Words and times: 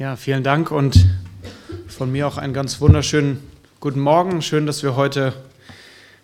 Ja, 0.00 0.16
vielen 0.16 0.42
Dank 0.42 0.70
und 0.70 1.04
von 1.86 2.10
mir 2.10 2.26
auch 2.26 2.38
einen 2.38 2.54
ganz 2.54 2.80
wunderschönen 2.80 3.46
guten 3.80 4.00
Morgen. 4.00 4.40
Schön, 4.40 4.64
dass 4.64 4.82
wir 4.82 4.96
heute 4.96 5.34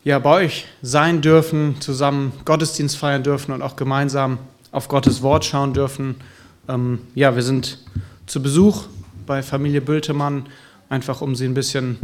ja, 0.03 0.19
bei 0.19 0.47
euch 0.47 0.67
sein 0.81 1.21
dürfen, 1.21 1.79
zusammen 1.79 2.33
Gottesdienst 2.47 2.97
feiern 2.97 3.23
dürfen 3.23 3.53
und 3.53 3.61
auch 3.61 3.77
gemeinsam 3.77 4.39
auf 4.73 4.89
Gottes 4.89 5.21
Wort 5.21 5.45
schauen 5.45 5.75
dürfen. 5.75 6.15
Ähm, 6.71 7.01
ja, 7.15 7.37
wir 7.37 7.43
sind 7.43 7.81
zu 8.25 8.43
Besuch 8.43 8.87
bei 9.27 9.43
Familie 9.43 9.83
Bültemann, 9.83 10.47
einfach 10.89 11.21
um 11.21 11.35
sie 11.35 11.45
ein 11.45 11.53
bisschen 11.53 11.99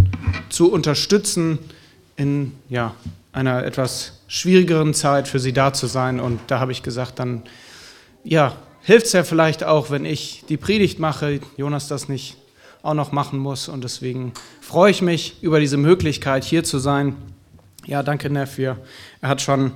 zu 0.50 0.70
unterstützen 0.70 1.58
in 2.16 2.52
ja, 2.68 2.94
einer 3.32 3.64
etwas 3.64 4.20
schwierigeren 4.28 4.92
Zeit 4.92 5.26
für 5.26 5.38
sie 5.38 5.54
da 5.54 5.72
zu 5.72 5.86
sein. 5.86 6.20
Und 6.20 6.38
da 6.48 6.60
habe 6.60 6.72
ich 6.72 6.82
gesagt, 6.82 7.18
dann 7.18 7.44
ja, 8.24 8.58
hilft 8.82 9.06
es 9.06 9.12
ja 9.12 9.24
vielleicht 9.24 9.64
auch, 9.64 9.90
wenn 9.90 10.04
ich 10.04 10.44
die 10.48 10.56
Predigt 10.56 10.98
mache, 10.98 11.40
Jonas 11.56 11.88
das 11.88 12.08
nicht 12.08 12.36
auch 12.82 12.94
noch 12.94 13.12
machen 13.12 13.38
muss. 13.38 13.68
Und 13.68 13.84
deswegen 13.84 14.32
freue 14.60 14.90
ich 14.90 15.02
mich 15.02 15.42
über 15.42 15.60
diese 15.60 15.76
Möglichkeit, 15.76 16.44
hier 16.44 16.64
zu 16.64 16.78
sein. 16.78 17.16
Ja, 17.86 18.02
danke, 18.02 18.28
Neff. 18.28 18.58
Er 18.58 18.76
hat 19.22 19.40
schon 19.40 19.72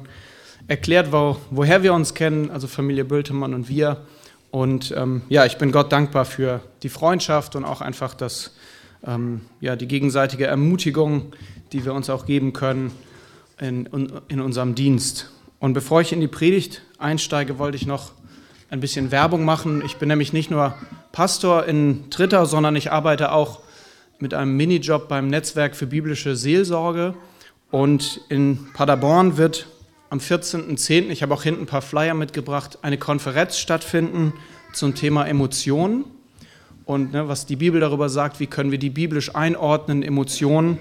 erklärt, 0.69 1.13
wo, 1.13 1.37
woher 1.51 1.83
wir 1.83 1.95
uns 1.95 2.15
kennen, 2.15 2.51
also 2.51 2.67
Familie 2.67 3.05
Bültemann 3.05 3.55
und 3.55 3.69
wir. 3.69 4.05
Und 4.51 4.93
ähm, 4.97 5.23
ja, 5.29 5.45
ich 5.45 5.59
bin 5.59 5.71
Gott 5.71 5.93
dankbar 5.93 6.25
für 6.25 6.61
die 6.83 6.89
Freundschaft 6.89 7.57
und 7.57 7.65
auch 7.65 7.81
einfach 7.81 8.15
das, 8.15 8.55
ähm, 9.07 9.43
ja, 9.61 9.77
die 9.77 9.87
gegenseitige 9.87 10.47
Ermutigung, 10.47 11.33
die 11.73 11.85
wir 11.85 11.95
uns 11.95 12.11
auch 12.11 12.27
geben 12.27 12.53
können 12.53 12.93
in, 13.61 13.87
in 14.29 14.41
unserem 14.41 14.75
Dienst. 14.75 15.31
Und 15.59 15.73
bevor 15.73 16.01
ich 16.01 16.13
in 16.13 16.21
die 16.21 16.29
Predigt 16.29 16.83
einsteige, 16.99 17.59
wollte 17.59 17.77
ich 17.77 17.87
noch 17.87 18.13
ein 18.71 18.81
bisschen 18.81 19.11
Werbung 19.11 19.45
machen. 19.45 19.83
Ich 19.85 19.97
bin 19.97 20.09
nämlich 20.09 20.33
nicht 20.33 20.51
nur 20.51 20.75
Pastor 21.13 21.67
in 21.67 22.11
Tritter, 22.11 22.47
sondern 22.47 22.77
ich 22.77 22.91
arbeite 22.91 23.33
auch 23.33 23.61
mit 24.19 24.35
einem 24.35 24.57
Minijob 24.57 25.09
beim 25.09 25.29
Netzwerk 25.29 25.77
für 25.77 25.87
biblische 25.87 26.37
Seelsorge. 26.37 27.15
Und 27.71 28.21
in 28.29 28.69
Paderborn 28.73 29.37
wird 29.37 29.67
am 30.11 30.19
14.10., 30.19 31.11
ich 31.11 31.23
habe 31.23 31.35
auch 31.35 31.43
hinten 31.43 31.63
ein 31.63 31.67
paar 31.67 31.83
Flyer 31.83 32.15
mitgebracht, 32.15 32.79
eine 32.83 32.99
Konferenz 32.99 33.59
stattfinden 33.59 34.33
zum 34.73 34.95
Thema 34.95 35.27
Emotionen 35.27 36.05
und 36.85 37.13
ne, 37.13 37.29
was 37.29 37.47
die 37.47 37.57
Bibel 37.57 37.81
darüber 37.81 38.09
sagt, 38.09 38.41
wie 38.41 38.47
können 38.47 38.71
wir 38.71 38.79
die 38.79 38.91
biblisch 38.91 39.35
einordnen, 39.35 40.03
Emotionen. 40.03 40.79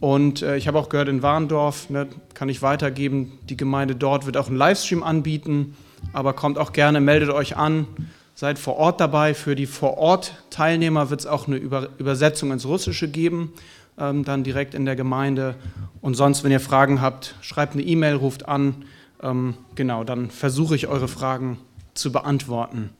Und 0.00 0.42
äh, 0.42 0.56
ich 0.56 0.68
habe 0.68 0.78
auch 0.78 0.90
gehört, 0.90 1.08
in 1.08 1.22
Warndorf, 1.22 1.88
ne, 1.90 2.08
kann 2.34 2.48
ich 2.48 2.62
weitergeben, 2.62 3.38
die 3.48 3.56
Gemeinde 3.56 3.96
dort 3.96 4.26
wird 4.26 4.36
auch 4.36 4.48
einen 4.48 4.56
Livestream 4.56 5.02
anbieten 5.02 5.74
aber 6.12 6.32
kommt 6.32 6.58
auch 6.58 6.72
gerne, 6.72 7.00
meldet 7.00 7.30
euch 7.30 7.56
an, 7.56 7.86
seid 8.34 8.58
vor 8.58 8.76
Ort 8.76 9.00
dabei. 9.00 9.34
Für 9.34 9.54
die 9.54 9.66
Vor-Ort-Teilnehmer 9.66 11.10
wird 11.10 11.20
es 11.20 11.26
auch 11.26 11.46
eine 11.46 11.56
Übersetzung 11.56 12.52
ins 12.52 12.66
Russische 12.66 13.08
geben, 13.08 13.52
ähm, 13.98 14.24
dann 14.24 14.44
direkt 14.44 14.74
in 14.74 14.84
der 14.84 14.96
Gemeinde. 14.96 15.56
Und 16.00 16.14
sonst, 16.14 16.44
wenn 16.44 16.52
ihr 16.52 16.60
Fragen 16.60 17.00
habt, 17.00 17.34
schreibt 17.40 17.74
eine 17.74 17.82
E-Mail, 17.82 18.14
ruft 18.14 18.48
an. 18.48 18.84
Ähm, 19.22 19.54
genau, 19.74 20.04
dann 20.04 20.30
versuche 20.30 20.76
ich 20.76 20.86
eure 20.86 21.08
Fragen 21.08 21.58
zu 21.94 22.12
beantworten. 22.12 22.90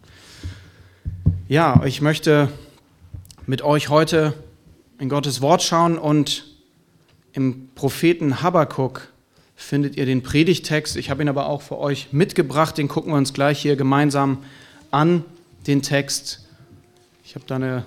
Ja, 1.48 1.82
ich 1.84 2.02
möchte 2.02 2.48
mit 3.46 3.62
euch 3.62 3.88
heute 3.88 4.34
in 4.98 5.08
Gottes 5.08 5.40
Wort 5.40 5.62
schauen 5.62 5.96
und 5.96 6.44
im 7.32 7.68
Propheten 7.74 8.42
Habakkuk 8.42 9.08
findet 9.58 9.96
ihr 9.96 10.06
den 10.06 10.22
Predigtext. 10.22 10.96
Ich 10.96 11.10
habe 11.10 11.20
ihn 11.20 11.28
aber 11.28 11.46
auch 11.46 11.62
für 11.62 11.78
euch 11.78 12.12
mitgebracht. 12.12 12.78
Den 12.78 12.86
gucken 12.86 13.12
wir 13.12 13.16
uns 13.16 13.34
gleich 13.34 13.60
hier 13.60 13.74
gemeinsam 13.74 14.38
an, 14.92 15.24
den 15.66 15.82
Text. 15.82 16.46
Ich 17.24 17.34
habe 17.34 17.44
da 17.46 17.56
eine 17.56 17.84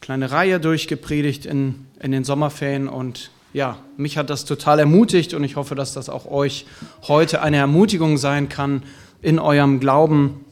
kleine 0.00 0.30
Reihe 0.30 0.60
durchgepredigt 0.60 1.44
in, 1.44 1.86
in 2.00 2.12
den 2.12 2.22
Sommerferien 2.22 2.88
und 2.88 3.30
ja, 3.52 3.78
mich 3.96 4.16
hat 4.16 4.30
das 4.30 4.44
total 4.44 4.78
ermutigt 4.78 5.34
und 5.34 5.42
ich 5.42 5.56
hoffe, 5.56 5.74
dass 5.74 5.92
das 5.92 6.08
auch 6.08 6.24
euch 6.24 6.66
heute 7.08 7.42
eine 7.42 7.56
Ermutigung 7.56 8.16
sein 8.16 8.48
kann 8.48 8.84
in 9.20 9.40
eurem 9.40 9.80
Glauben 9.80 10.44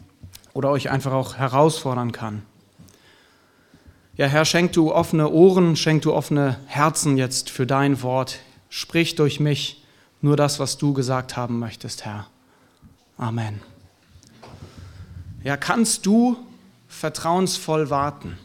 oder 0.53 0.71
euch 0.71 0.91
einfach 0.91 1.13
auch 1.13 1.37
herausfordern 1.37 2.11
kann. 2.11 2.43
Ja, 4.17 4.27
Herr, 4.27 4.45
schenk 4.45 4.73
du 4.73 4.93
offene 4.93 5.31
Ohren, 5.31 5.77
schenk 5.77 6.03
du 6.03 6.13
offene 6.13 6.57
Herzen 6.67 7.17
jetzt 7.17 7.51
für 7.51 7.67
dein 7.67 8.03
Wort. 8.03 8.41
Sprich 8.69 9.15
durch 9.15 9.39
mich 9.39 9.86
nur 10.21 10.37
das, 10.37 10.59
was 10.59 10.79
du 10.79 10.93
gesagt 10.93 11.37
haben 11.37 11.59
möchtest, 11.59 12.05
Herr. 12.05 12.27
Amen. 13.19 13.61
Ja, 15.45 15.57
kannst 15.57 16.07
du 16.07 16.37
vertrauensvoll 16.89 17.91
warten? 17.91 18.39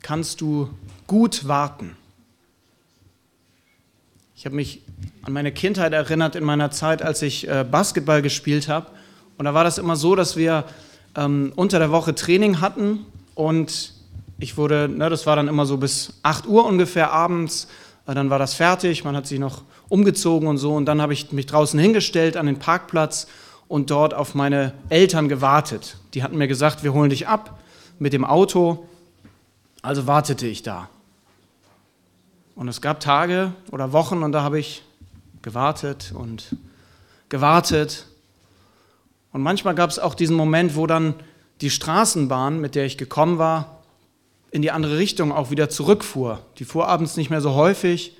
Kannst 0.00 0.40
du 0.40 0.70
gut 1.06 1.46
warten? 1.46 1.96
Ich 4.34 4.44
habe 4.44 4.56
mich 4.56 4.82
an 5.22 5.32
meine 5.32 5.52
Kindheit 5.52 5.92
erinnert 5.92 6.34
in 6.34 6.42
meiner 6.42 6.72
Zeit, 6.72 7.02
als 7.02 7.22
ich 7.22 7.48
äh, 7.48 7.64
Basketball 7.64 8.22
gespielt 8.22 8.68
habe. 8.68 8.88
Und 9.38 9.44
da 9.44 9.54
war 9.54 9.62
das 9.62 9.78
immer 9.78 9.94
so, 9.94 10.16
dass 10.16 10.36
wir 10.36 10.64
ähm, 11.14 11.52
unter 11.54 11.78
der 11.78 11.92
Woche 11.92 12.14
Training 12.14 12.60
hatten 12.60 13.06
und 13.34 13.94
ich 14.38 14.56
wurde, 14.56 14.88
ne, 14.88 15.08
das 15.08 15.26
war 15.26 15.36
dann 15.36 15.46
immer 15.46 15.66
so 15.66 15.76
bis 15.76 16.14
8 16.24 16.46
Uhr 16.46 16.64
ungefähr 16.64 17.12
abends, 17.12 17.68
dann 18.06 18.30
war 18.30 18.38
das 18.38 18.54
fertig, 18.54 19.04
man 19.04 19.16
hat 19.16 19.26
sich 19.26 19.38
noch 19.38 19.62
umgezogen 19.88 20.48
und 20.48 20.58
so. 20.58 20.74
Und 20.74 20.86
dann 20.86 21.00
habe 21.00 21.12
ich 21.12 21.32
mich 21.32 21.46
draußen 21.46 21.78
hingestellt 21.78 22.36
an 22.36 22.46
den 22.46 22.58
Parkplatz 22.58 23.26
und 23.68 23.90
dort 23.90 24.12
auf 24.12 24.34
meine 24.34 24.72
Eltern 24.88 25.28
gewartet. 25.28 25.96
Die 26.14 26.22
hatten 26.22 26.36
mir 26.36 26.48
gesagt, 26.48 26.82
wir 26.82 26.92
holen 26.92 27.10
dich 27.10 27.28
ab 27.28 27.58
mit 27.98 28.12
dem 28.12 28.24
Auto. 28.24 28.88
Also 29.82 30.06
wartete 30.06 30.46
ich 30.46 30.62
da. 30.62 30.88
Und 32.54 32.68
es 32.68 32.80
gab 32.80 33.00
Tage 33.00 33.52
oder 33.70 33.92
Wochen 33.92 34.22
und 34.22 34.32
da 34.32 34.42
habe 34.42 34.58
ich 34.58 34.82
gewartet 35.40 36.12
und 36.14 36.56
gewartet. 37.28 38.06
Und 39.32 39.42
manchmal 39.42 39.74
gab 39.74 39.90
es 39.90 39.98
auch 39.98 40.14
diesen 40.14 40.36
Moment, 40.36 40.76
wo 40.76 40.86
dann 40.86 41.14
die 41.60 41.70
Straßenbahn, 41.70 42.60
mit 42.60 42.74
der 42.74 42.84
ich 42.84 42.98
gekommen 42.98 43.38
war, 43.38 43.81
in 44.52 44.62
die 44.62 44.70
andere 44.70 44.98
Richtung 44.98 45.32
auch 45.32 45.50
wieder 45.50 45.68
zurückfuhr. 45.68 46.40
Die 46.58 46.64
fuhr 46.64 46.86
abends 46.86 47.16
nicht 47.16 47.30
mehr 47.30 47.40
so 47.40 47.54
häufig 47.54 48.16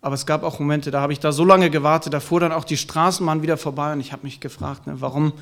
aber 0.00 0.14
es 0.14 0.26
gab 0.26 0.42
auch 0.42 0.58
Momente, 0.60 0.90
da 0.90 1.00
habe 1.00 1.12
ich 1.12 1.20
da 1.20 1.32
so 1.32 1.44
lange 1.44 1.70
gewartet, 1.70 2.14
da 2.14 2.20
fuhr 2.20 2.40
dann 2.40 2.52
auch 2.52 2.64
die 2.64 2.76
Straßenbahn 2.76 3.42
wieder 3.42 3.56
vorbei 3.56 3.92
und 3.92 4.00
ich 4.00 4.12
habe 4.12 4.22
mich 4.24 4.40
gefragt, 4.40 4.86
ne, 4.86 5.00
warum 5.00 5.32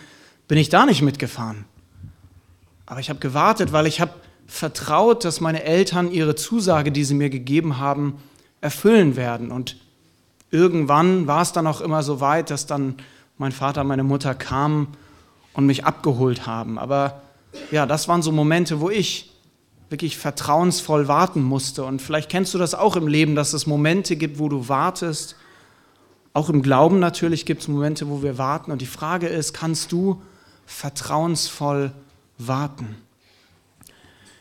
bin 0.49 0.59
ich 0.59 0.69
da 0.69 0.87
nicht 0.87 1.03
mitgefahren? 1.03 1.67
Aber 2.87 3.01
ich 3.01 3.11
habe 3.11 3.19
gewartet, 3.19 3.73
weil 3.73 3.87
ich 3.87 4.01
habe 4.01 4.13
vertraut, 4.47 5.25
dass 5.25 5.41
meine 5.41 5.65
Eltern 5.65 6.11
ihre 6.11 6.37
Zusage, 6.37 6.93
die 6.93 7.05
sie 7.05 7.15
mir 7.15 7.31
gegeben 7.31 7.79
haben, 7.79 8.15
erfüllen 8.61 9.17
werden. 9.17 9.51
Und 9.51 9.77
irgendwann 10.51 11.27
war 11.27 11.43
es 11.43 11.53
dann 11.53 11.67
auch 11.67 11.81
immer 11.81 12.03
so 12.03 12.21
weit, 12.21 12.51
dass 12.51 12.67
dann 12.67 12.95
mein 13.39 13.53
Vater, 13.53 13.83
meine 13.83 14.05
Mutter 14.05 14.35
kamen 14.35 14.97
und 15.53 15.67
mich 15.67 15.85
abgeholt 15.85 16.47
haben. 16.47 16.79
Aber 16.79 17.23
ja, 17.73 17.87
das 17.87 18.07
waren 18.07 18.23
so 18.23 18.31
Momente, 18.31 18.81
wo 18.81 18.89
ich 18.89 19.33
wirklich 19.89 20.17
vertrauensvoll 20.17 21.09
warten 21.09 21.43
musste. 21.43 21.85
Und 21.85 22.03
vielleicht 22.03 22.31
kennst 22.31 22.55
du 22.55 22.59
das 22.59 22.75
auch 22.75 22.97
im 22.97 23.07
Leben, 23.07 23.35
dass 23.35 23.53
es 23.53 23.67
Momente 23.67 24.17
gibt, 24.17 24.39
wo 24.39 24.49
du 24.49 24.69
wartest. 24.69 25.37
Auch 26.33 26.51
im 26.51 26.63
Glauben 26.63 26.99
natürlich 26.99 27.47
gibt 27.47 27.63
es 27.63 27.69
Momente, 27.69 28.09
wo 28.09 28.23
wir 28.23 28.37
warten. 28.37 28.73
Und 28.73 28.83
die 28.83 28.87
Frage 28.87 29.29
ist, 29.29 29.53
kannst 29.53 29.93
du 29.93 30.21
vertrauensvoll 30.67 31.93
warten? 32.39 32.97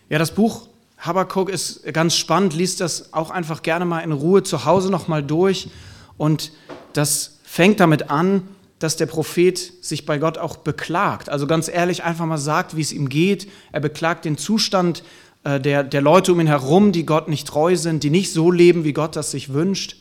Ja, 0.10 0.20
das 0.20 0.34
Buch 0.34 0.68
Habakkuk 0.98 1.50
ist 1.50 1.84
ganz 1.94 2.16
spannend, 2.16 2.54
liest 2.54 2.82
das 2.82 3.14
auch 3.14 3.30
einfach 3.30 3.62
gerne 3.62 3.86
mal 3.86 4.00
in 4.00 4.12
Ruhe 4.12 4.44
zu 4.44 4.66
Hause 4.66 4.90
nochmal 4.90 5.24
durch. 5.24 5.70
Und 6.18 6.52
das 6.94 7.40
fängt 7.44 7.80
damit 7.80 8.10
an, 8.10 8.48
dass 8.80 8.98
der 8.98 9.06
Prophet 9.06 9.58
sich 9.84 10.06
bei 10.06 10.18
Gott 10.18 10.38
auch 10.38 10.58
beklagt. 10.58 11.30
Also 11.30 11.48
ganz 11.48 11.68
ehrlich 11.68 12.04
einfach 12.04 12.26
mal 12.26 12.38
sagt, 12.38 12.76
wie 12.76 12.82
es 12.82 12.92
ihm 12.92 13.10
geht. 13.10 13.50
Er 13.72 13.80
beklagt 13.80 14.26
den 14.26 14.38
Zustand 14.38 15.04
der, 15.46 15.84
der 15.84 16.02
Leute 16.02 16.34
um 16.34 16.40
ihn 16.40 16.48
herum, 16.48 16.92
die 16.92 17.06
Gott 17.06 17.28
nicht 17.28 17.48
treu 17.48 17.76
sind, 17.76 18.04
die 18.04 18.10
nicht 18.10 18.34
so 18.34 18.52
leben, 18.52 18.84
wie 18.84 18.94
Gott 18.94 19.16
das 19.16 19.32
sich 19.32 19.54
wünscht. 19.54 19.98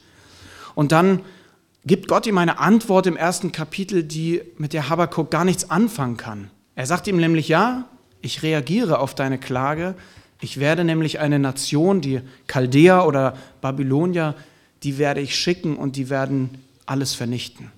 Und 0.74 0.90
dann 0.90 1.20
gibt 1.84 2.08
Gott 2.08 2.26
ihm 2.26 2.38
eine 2.38 2.58
Antwort 2.58 3.06
im 3.06 3.16
ersten 3.16 3.52
Kapitel, 3.52 4.02
die 4.02 4.42
mit 4.56 4.72
der 4.72 4.88
Habakkuk 4.88 5.30
gar 5.30 5.44
nichts 5.44 5.70
anfangen 5.70 6.16
kann. 6.16 6.50
Er 6.74 6.86
sagt 6.86 7.06
ihm 7.06 7.18
nämlich, 7.18 7.48
ja, 7.48 7.88
ich 8.22 8.42
reagiere 8.42 8.98
auf 8.98 9.14
deine 9.14 9.38
Klage. 9.38 9.94
Ich 10.40 10.58
werde 10.58 10.84
nämlich 10.84 11.20
eine 11.20 11.38
Nation, 11.38 12.00
die 12.00 12.20
Chaldea 12.48 13.04
oder 13.04 13.36
Babylonier, 13.60 14.34
die 14.82 14.98
werde 14.98 15.20
ich 15.20 15.36
schicken 15.36 15.76
und 15.76 15.96
die 15.96 16.10
werden 16.10 16.58
alles 16.86 17.14
vernichten. 17.14 17.70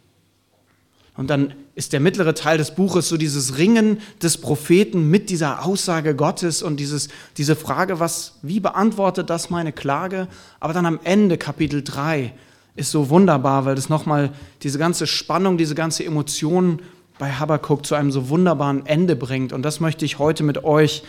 Und 1.16 1.30
dann 1.30 1.54
ist 1.74 1.92
der 1.92 2.00
mittlere 2.00 2.34
Teil 2.34 2.58
des 2.58 2.74
Buches 2.74 3.08
so 3.08 3.16
dieses 3.16 3.56
Ringen 3.56 4.00
des 4.22 4.38
Propheten 4.38 5.08
mit 5.10 5.30
dieser 5.30 5.64
Aussage 5.64 6.14
Gottes 6.14 6.62
und 6.62 6.78
dieses, 6.78 7.08
diese 7.38 7.56
Frage, 7.56 8.00
was, 8.00 8.38
wie 8.42 8.60
beantwortet 8.60 9.30
das 9.30 9.48
meine 9.48 9.72
Klage? 9.72 10.28
Aber 10.60 10.74
dann 10.74 10.84
am 10.84 11.00
Ende, 11.04 11.38
Kapitel 11.38 11.82
3, 11.82 12.34
ist 12.76 12.90
so 12.90 13.08
wunderbar, 13.08 13.64
weil 13.64 13.74
das 13.74 13.88
nochmal 13.88 14.32
diese 14.62 14.78
ganze 14.78 15.06
Spannung, 15.06 15.56
diese 15.56 15.74
ganze 15.74 16.04
Emotion 16.04 16.80
bei 17.18 17.32
Habakkuk 17.32 17.86
zu 17.86 17.94
einem 17.94 18.12
so 18.12 18.28
wunderbaren 18.28 18.84
Ende 18.84 19.16
bringt. 19.16 19.54
Und 19.54 19.62
das 19.62 19.80
möchte 19.80 20.04
ich 20.04 20.18
heute 20.18 20.44
mit 20.44 20.64
euch 20.64 21.02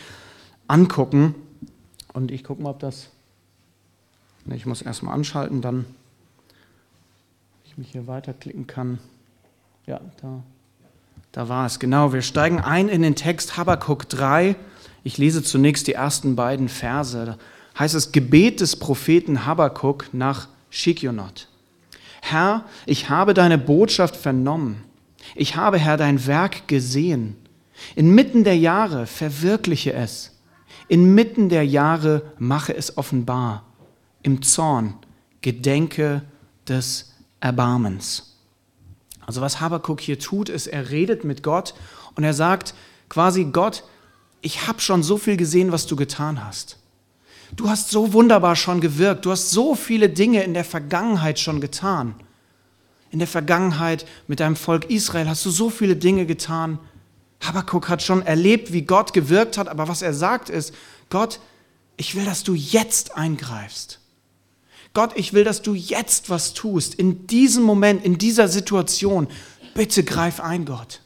angucken. 0.68 1.36
Und 2.14 2.32
ich 2.32 2.46
gucke 2.46 2.62
mal, 2.62 2.70
ob 2.70 2.80
das. 2.80 3.10
Ich 4.56 4.66
muss 4.66 4.82
erstmal 4.82 5.14
anschalten, 5.14 5.62
dann 5.62 5.84
ich 7.66 7.78
mich 7.78 7.92
hier 7.92 8.08
weiterklicken 8.08 8.66
kann. 8.66 9.00
Ja, 9.88 10.02
da, 10.22 10.44
da 11.32 11.48
war 11.48 11.66
es. 11.66 11.80
Genau, 11.80 12.12
wir 12.12 12.22
steigen 12.22 12.60
ein 12.60 12.90
in 12.90 13.02
den 13.02 13.16
Text 13.16 13.56
Habakkuk 13.56 14.10
3. 14.10 14.58
Ich 15.06 15.18
lese 15.18 15.42
zunächst 15.42 15.88
die 15.88 15.94
ersten 15.94 16.36
beiden 16.36 16.68
Verse. 16.68 17.26
Da 17.26 17.38
heißt 17.80 17.96
es 17.96 18.12
Gebet 18.12 18.60
des 18.60 18.76
Propheten 18.76 19.46
Habakkuk 19.46 20.10
nach 20.12 20.50
Shikionot. 20.70 21.48
Herr, 22.22 22.66
ich 22.86 23.10
habe 23.10 23.34
deine 23.34 23.58
Botschaft 23.58 24.18
vernommen. 24.18 24.84
Ich 25.36 25.56
habe, 25.56 25.78
Herr, 25.78 25.96
dein 25.96 26.28
Werk 26.28 26.68
gesehen. 26.68 27.38
Inmitten 27.96 28.44
der 28.44 28.58
Jahre 28.58 29.06
verwirkliche 29.06 29.94
es. 29.94 30.38
Inmitten 30.90 31.48
der 31.48 31.66
Jahre 31.66 32.34
mache 32.40 32.76
es 32.76 32.98
offenbar. 32.98 33.64
Im 34.22 34.42
Zorn 34.42 34.96
gedenke 35.42 36.24
des 36.68 37.14
Erbarmens. 37.40 38.37
Also 39.28 39.42
was 39.42 39.60
Habakuk 39.60 40.00
hier 40.02 40.18
tut, 40.18 40.50
ist, 40.50 40.68
er 40.68 40.90
redet 40.90 41.24
mit 41.26 41.44
Gott 41.44 41.76
und 42.16 42.24
er 42.24 42.34
sagt 42.34 42.74
quasi, 43.10 43.44
Gott, 43.44 43.84
ich 44.42 44.68
habe 44.68 44.80
schon 44.80 45.04
so 45.04 45.18
viel 45.18 45.38
gesehen, 45.38 45.72
was 45.72 45.86
du 45.86 45.96
getan 45.96 46.44
hast. 46.44 46.78
Du 47.56 47.70
hast 47.70 47.90
so 47.90 48.14
wunderbar 48.14 48.56
schon 48.56 48.82
gewirkt, 48.82 49.26
du 49.26 49.32
hast 49.32 49.52
so 49.52 49.76
viele 49.76 50.10
Dinge 50.10 50.44
in 50.44 50.54
der 50.54 50.64
Vergangenheit 50.64 51.40
schon 51.40 51.62
getan. 51.62 52.16
In 53.12 53.20
der 53.20 53.28
Vergangenheit 53.28 54.06
mit 54.28 54.40
deinem 54.40 54.56
Volk 54.56 54.90
Israel 54.90 55.30
hast 55.30 55.46
du 55.46 55.50
so 55.50 55.70
viele 55.70 55.98
Dinge 55.98 56.26
getan. 56.26 56.80
Habakuk 57.42 57.90
hat 57.90 58.02
schon 58.02 58.26
erlebt, 58.26 58.72
wie 58.72 58.82
Gott 58.84 59.14
gewirkt 59.14 59.58
hat, 59.58 59.68
aber 59.68 59.90
was 59.90 60.02
er 60.02 60.14
sagt 60.14 60.50
ist, 60.50 60.74
Gott, 61.10 61.40
ich 61.98 62.16
will, 62.16 62.26
dass 62.26 62.44
du 62.44 62.54
jetzt 62.54 63.18
eingreifst. 63.18 64.00
Gott, 64.98 65.12
ich 65.14 65.32
will, 65.32 65.44
dass 65.44 65.62
du 65.62 65.76
jetzt 65.76 66.32
was 66.32 66.56
tust, 66.56 66.96
in 66.96 67.28
diesem 67.28 67.62
Moment, 67.62 68.04
in 68.04 68.18
dieser 68.18 68.48
Situation. 68.48 69.28
Bitte 69.76 70.04
greif 70.04 70.40
ein, 70.40 70.66
Gott. 70.66 71.02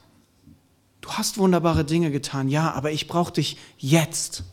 Du 1.01 1.09
hast 1.09 1.38
wunderbare 1.38 1.83
Dinge 1.83 2.09
getan, 2.09 2.47
ja, 2.47 2.71
aber 2.71 2.93
ich 2.93 3.09
brauche 3.09 3.33
dich 3.33 3.57
jetzt. 3.77 4.45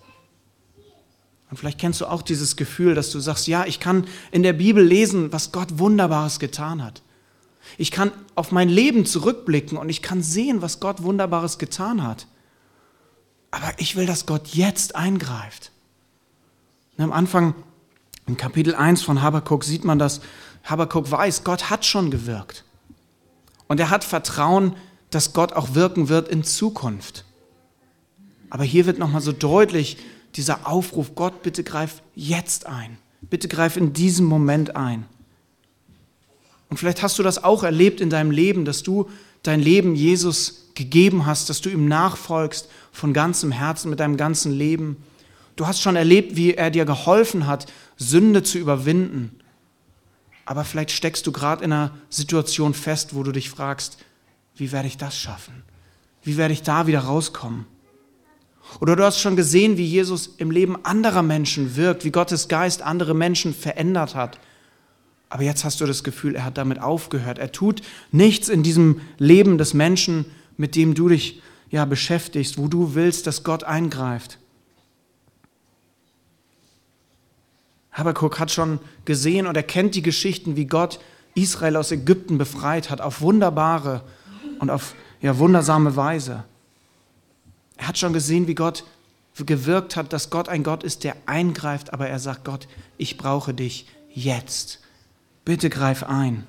Und 1.49 1.57
vielleicht 1.57 1.79
kennst 1.79 2.01
du 2.01 2.07
auch 2.07 2.23
dieses 2.23 2.57
Gefühl, 2.57 2.97
dass 2.97 3.13
du 3.13 3.21
sagst, 3.21 3.47
ja, 3.47 3.65
ich 3.65 3.79
kann 3.79 4.09
in 4.33 4.43
der 4.43 4.55
Bibel 4.55 4.83
lesen, 4.85 5.33
was 5.33 5.53
Gott 5.53 5.79
Wunderbares 5.79 6.41
getan 6.41 6.83
hat. 6.83 7.03
Ich 7.77 7.93
kann 7.93 8.11
auf 8.35 8.51
mein 8.51 8.69
Leben 8.69 9.07
zurückblicken 9.07 9.79
und 9.79 9.89
ich 9.89 10.03
kann 10.03 10.21
sehen, 10.21 10.63
was 10.63 10.81
Gott 10.81 11.05
Wunderbares 11.05 11.59
getan 11.59 12.03
hat. 12.03 12.27
Aber 13.53 13.71
ich 13.77 13.95
will, 13.95 14.07
dass 14.07 14.27
Gott 14.27 14.49
jetzt 14.49 14.97
eingreift. 14.97 15.71
Und 16.97 17.05
am 17.05 17.13
Anfang 17.13 17.55
in 18.29 18.37
Kapitel 18.37 18.75
1 18.75 19.03
von 19.03 19.23
Habakkuk 19.23 19.65
sieht 19.65 19.85
man, 19.85 19.99
dass 19.99 20.21
Habakkuk 20.65 21.11
weiß, 21.11 21.45
Gott 21.45 21.71
hat 21.71 21.87
schon 21.87 22.11
gewirkt. 22.11 22.65
Und 23.67 23.81
er 23.81 23.91
hat 23.91 24.05
Vertrauen, 24.05 24.77
dass 25.11 25.33
Gott 25.33 25.55
auch 25.55 25.75
wirken 25.75 26.09
wird 26.09 26.29
in 26.29 26.45
Zukunft. 26.45 27.25
Aber 28.51 28.65
hier 28.65 28.87
wird 28.87 28.99
nochmal 28.99 29.23
so 29.23 29.33
deutlich 29.33 29.97
dieser 30.35 30.67
Aufruf, 30.67 31.15
Gott, 31.15 31.43
bitte 31.43 31.65
greif 31.65 32.03
jetzt 32.15 32.67
ein. 32.67 32.99
Bitte 33.23 33.49
greif 33.49 33.77
in 33.77 33.95
diesem 33.95 34.27
Moment 34.27 34.77
ein. 34.77 35.07
Und 36.69 36.77
vielleicht 36.77 37.03
hast 37.03 37.19
du 37.19 37.23
das 37.23 37.43
auch 37.43 37.63
erlebt 37.63 38.01
in 38.01 38.11
deinem 38.11 38.31
Leben, 38.31 38.67
dass 38.67 38.83
du 38.83 39.09
dein 39.43 39.61
Leben 39.61 39.95
Jesus 39.95 40.71
gegeben 40.75 41.25
hast, 41.25 41.49
dass 41.49 41.63
du 41.63 41.71
ihm 41.71 41.89
nachfolgst 41.89 42.69
von 42.93 43.15
ganzem 43.15 43.53
Herzen, 43.53 43.89
mit 43.89 44.01
deinem 44.01 44.19
ganzen 44.19 44.53
Leben. 44.53 44.99
Du 45.57 45.67
hast 45.67 45.81
schon 45.81 45.97
erlebt, 45.97 46.37
wie 46.37 46.55
er 46.55 46.71
dir 46.71 46.85
geholfen 46.85 47.47
hat, 47.47 47.67
Sünde 47.99 48.43
zu 48.43 48.59
überwinden. 48.59 49.39
Aber 50.47 50.65
vielleicht 50.65 50.93
steckst 50.93 51.27
du 51.27 51.33
gerade 51.33 51.63
in 51.63 51.73
einer 51.73 51.93
Situation 52.09 52.73
fest, 52.73 53.15
wo 53.15 53.23
du 53.23 53.33
dich 53.33 53.51
fragst, 53.51 53.99
wie 54.57 54.73
werde 54.73 54.89
ich 54.89 54.97
das 54.97 55.19
schaffen? 55.19 55.63
Wie 56.23 56.37
werde 56.37 56.55
ich 56.55 56.63
da 56.63 56.87
wieder 56.87 57.01
rauskommen? 57.01 57.67
Oder 58.81 58.97
du 58.97 59.05
hast 59.05 59.21
schon 59.21 59.37
gesehen, 59.37 59.77
wie 59.77 59.85
Jesus 59.85 60.35
im 60.39 60.51
Leben 60.51 60.85
anderer 60.85 61.23
Menschen 61.23 61.77
wirkt, 61.77 62.05
wie 62.05 62.11
Gottes 62.11 62.49
Geist 62.49 62.83
andere 62.83 63.15
Menschen 63.15 63.55
verändert 63.55 64.15
hat. 64.15 64.39
Aber 65.31 65.43
jetzt 65.43 65.65
hast 65.65 65.81
du 65.81 65.87
das 65.87 66.05
Gefühl, 66.05 66.35
er 66.35 66.45
hat 66.45 66.59
damit 66.59 66.81
aufgehört. 66.81 67.39
Er 67.39 67.53
tut 67.53 67.83
nichts 68.13 68.49
in 68.49 68.63
diesem 68.63 69.01
Leben 69.19 69.59
des 69.59 69.75
Menschen, 69.75 70.27
mit 70.57 70.77
dem 70.77 70.95
du 70.95 71.09
dich 71.09 71.43
ja 71.71 71.85
beschäftigst, 71.85 72.59
wo 72.59 72.69
du 72.69 72.95
willst, 72.95 73.27
dass 73.27 73.45
Gott 73.45 73.65
eingreift. 73.65 74.38
Habakkuk 77.99 78.39
hat 78.39 78.53
schon 78.53 78.79
gesehen 79.05 79.47
und 79.47 79.57
er 79.57 79.65
kennt 79.65 79.97
die 79.97 80.03
Geschichten, 80.03 80.57
wie 80.57 80.67
Gott 80.67 81.01
Israel 81.35 81.77
aus 81.77 81.91
Ägypten 81.91 82.39
befreit 82.39 82.91
hat, 82.91 83.01
auf 83.01 83.21
wunderbare 83.21 84.03
und 84.61 84.71
auf 84.71 84.95
ja, 85.21 85.39
wundersame 85.39 85.97
Weise. 85.97 86.45
Er 87.77 87.89
hat 87.89 87.99
schon 87.99 88.13
gesehen, 88.13 88.47
wie 88.47 88.55
Gott 88.55 88.85
gewirkt 89.37 89.97
hat, 89.97 90.13
dass 90.13 90.31
Gott 90.31 90.49
ein 90.49 90.63
Gott 90.63 90.83
ist, 90.83 91.05
der 91.05 91.17
eingreift, 91.27 91.93
aber 91.93 92.09
er 92.09 92.19
sagt, 92.19 92.45
Gott, 92.45 92.69
ich 92.99 93.19
brauche 93.19 93.53
dich 93.53 93.87
jetzt. 94.13 94.81
Bitte 95.45 95.69
greif 95.71 96.05
ein. 96.05 96.47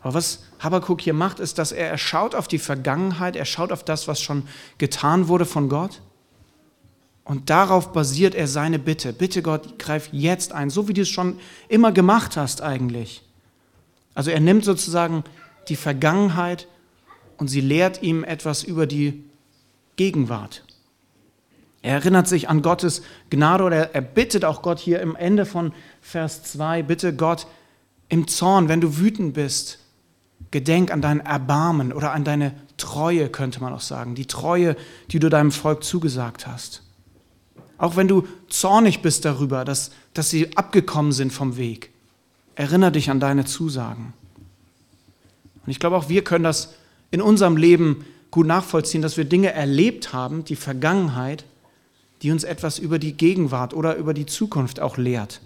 Aber 0.00 0.14
was 0.14 0.44
Habakkuk 0.58 1.00
hier 1.00 1.14
macht, 1.14 1.38
ist, 1.38 1.58
dass 1.58 1.70
er, 1.70 1.88
er 1.88 1.98
schaut 1.98 2.34
auf 2.34 2.48
die 2.48 2.58
Vergangenheit, 2.58 3.36
er 3.36 3.44
schaut 3.44 3.70
auf 3.70 3.84
das, 3.84 4.08
was 4.08 4.20
schon 4.20 4.48
getan 4.78 5.28
wurde 5.28 5.44
von 5.46 5.68
Gott 5.68 6.00
und 7.24 7.50
darauf 7.50 7.92
basiert 7.92 8.34
er 8.34 8.48
seine 8.48 8.78
Bitte. 8.78 9.12
Bitte 9.12 9.42
Gott, 9.42 9.78
greif 9.78 10.08
jetzt 10.12 10.52
ein, 10.52 10.70
so 10.70 10.88
wie 10.88 10.92
du 10.92 11.02
es 11.02 11.08
schon 11.08 11.38
immer 11.68 11.92
gemacht 11.92 12.36
hast 12.36 12.62
eigentlich. 12.62 13.22
Also 14.14 14.30
er 14.30 14.40
nimmt 14.40 14.64
sozusagen 14.64 15.24
die 15.68 15.76
Vergangenheit 15.76 16.66
und 17.36 17.48
sie 17.48 17.60
lehrt 17.60 18.02
ihm 18.02 18.24
etwas 18.24 18.64
über 18.64 18.86
die 18.86 19.24
Gegenwart. 19.96 20.64
Er 21.82 21.94
erinnert 21.94 22.28
sich 22.28 22.48
an 22.48 22.62
Gottes 22.62 23.02
Gnade 23.30 23.64
oder 23.64 23.94
er 23.94 24.00
bittet 24.00 24.44
auch 24.44 24.62
Gott 24.62 24.78
hier 24.78 25.00
im 25.00 25.16
Ende 25.16 25.46
von 25.46 25.72
Vers 26.00 26.44
2, 26.44 26.82
bitte 26.82 27.14
Gott, 27.14 27.46
im 28.08 28.28
Zorn, 28.28 28.68
wenn 28.68 28.80
du 28.80 28.98
wütend 28.98 29.34
bist, 29.34 29.78
gedenk 30.50 30.92
an 30.92 31.00
dein 31.00 31.20
Erbarmen 31.20 31.92
oder 31.92 32.12
an 32.12 32.24
deine 32.24 32.54
Treue, 32.76 33.28
könnte 33.28 33.60
man 33.60 33.72
auch 33.72 33.80
sagen, 33.80 34.14
die 34.14 34.26
Treue, 34.26 34.76
die 35.10 35.18
du 35.18 35.28
deinem 35.28 35.50
Volk 35.50 35.82
zugesagt 35.82 36.46
hast. 36.46 36.82
Auch 37.82 37.96
wenn 37.96 38.06
du 38.06 38.28
zornig 38.48 39.02
bist 39.02 39.24
darüber, 39.24 39.64
dass, 39.64 39.90
dass 40.14 40.30
sie 40.30 40.56
abgekommen 40.56 41.10
sind 41.10 41.32
vom 41.32 41.56
Weg, 41.56 41.90
erinnere 42.54 42.92
dich 42.92 43.10
an 43.10 43.18
deine 43.18 43.44
Zusagen. 43.44 44.12
Und 45.66 45.72
ich 45.72 45.80
glaube, 45.80 45.96
auch 45.96 46.08
wir 46.08 46.22
können 46.22 46.44
das 46.44 46.74
in 47.10 47.20
unserem 47.20 47.56
Leben 47.56 48.04
gut 48.30 48.46
nachvollziehen, 48.46 49.02
dass 49.02 49.16
wir 49.16 49.24
Dinge 49.24 49.52
erlebt 49.52 50.12
haben, 50.12 50.44
die 50.44 50.54
Vergangenheit, 50.54 51.44
die 52.22 52.30
uns 52.30 52.44
etwas 52.44 52.78
über 52.78 53.00
die 53.00 53.14
Gegenwart 53.14 53.74
oder 53.74 53.96
über 53.96 54.14
die 54.14 54.26
Zukunft 54.26 54.78
auch 54.78 54.96
lehrt. 54.96 55.40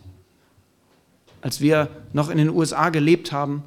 Als 1.40 1.62
wir 1.62 1.88
noch 2.12 2.28
in 2.28 2.36
den 2.36 2.50
USA 2.50 2.90
gelebt 2.90 3.32
haben, 3.32 3.62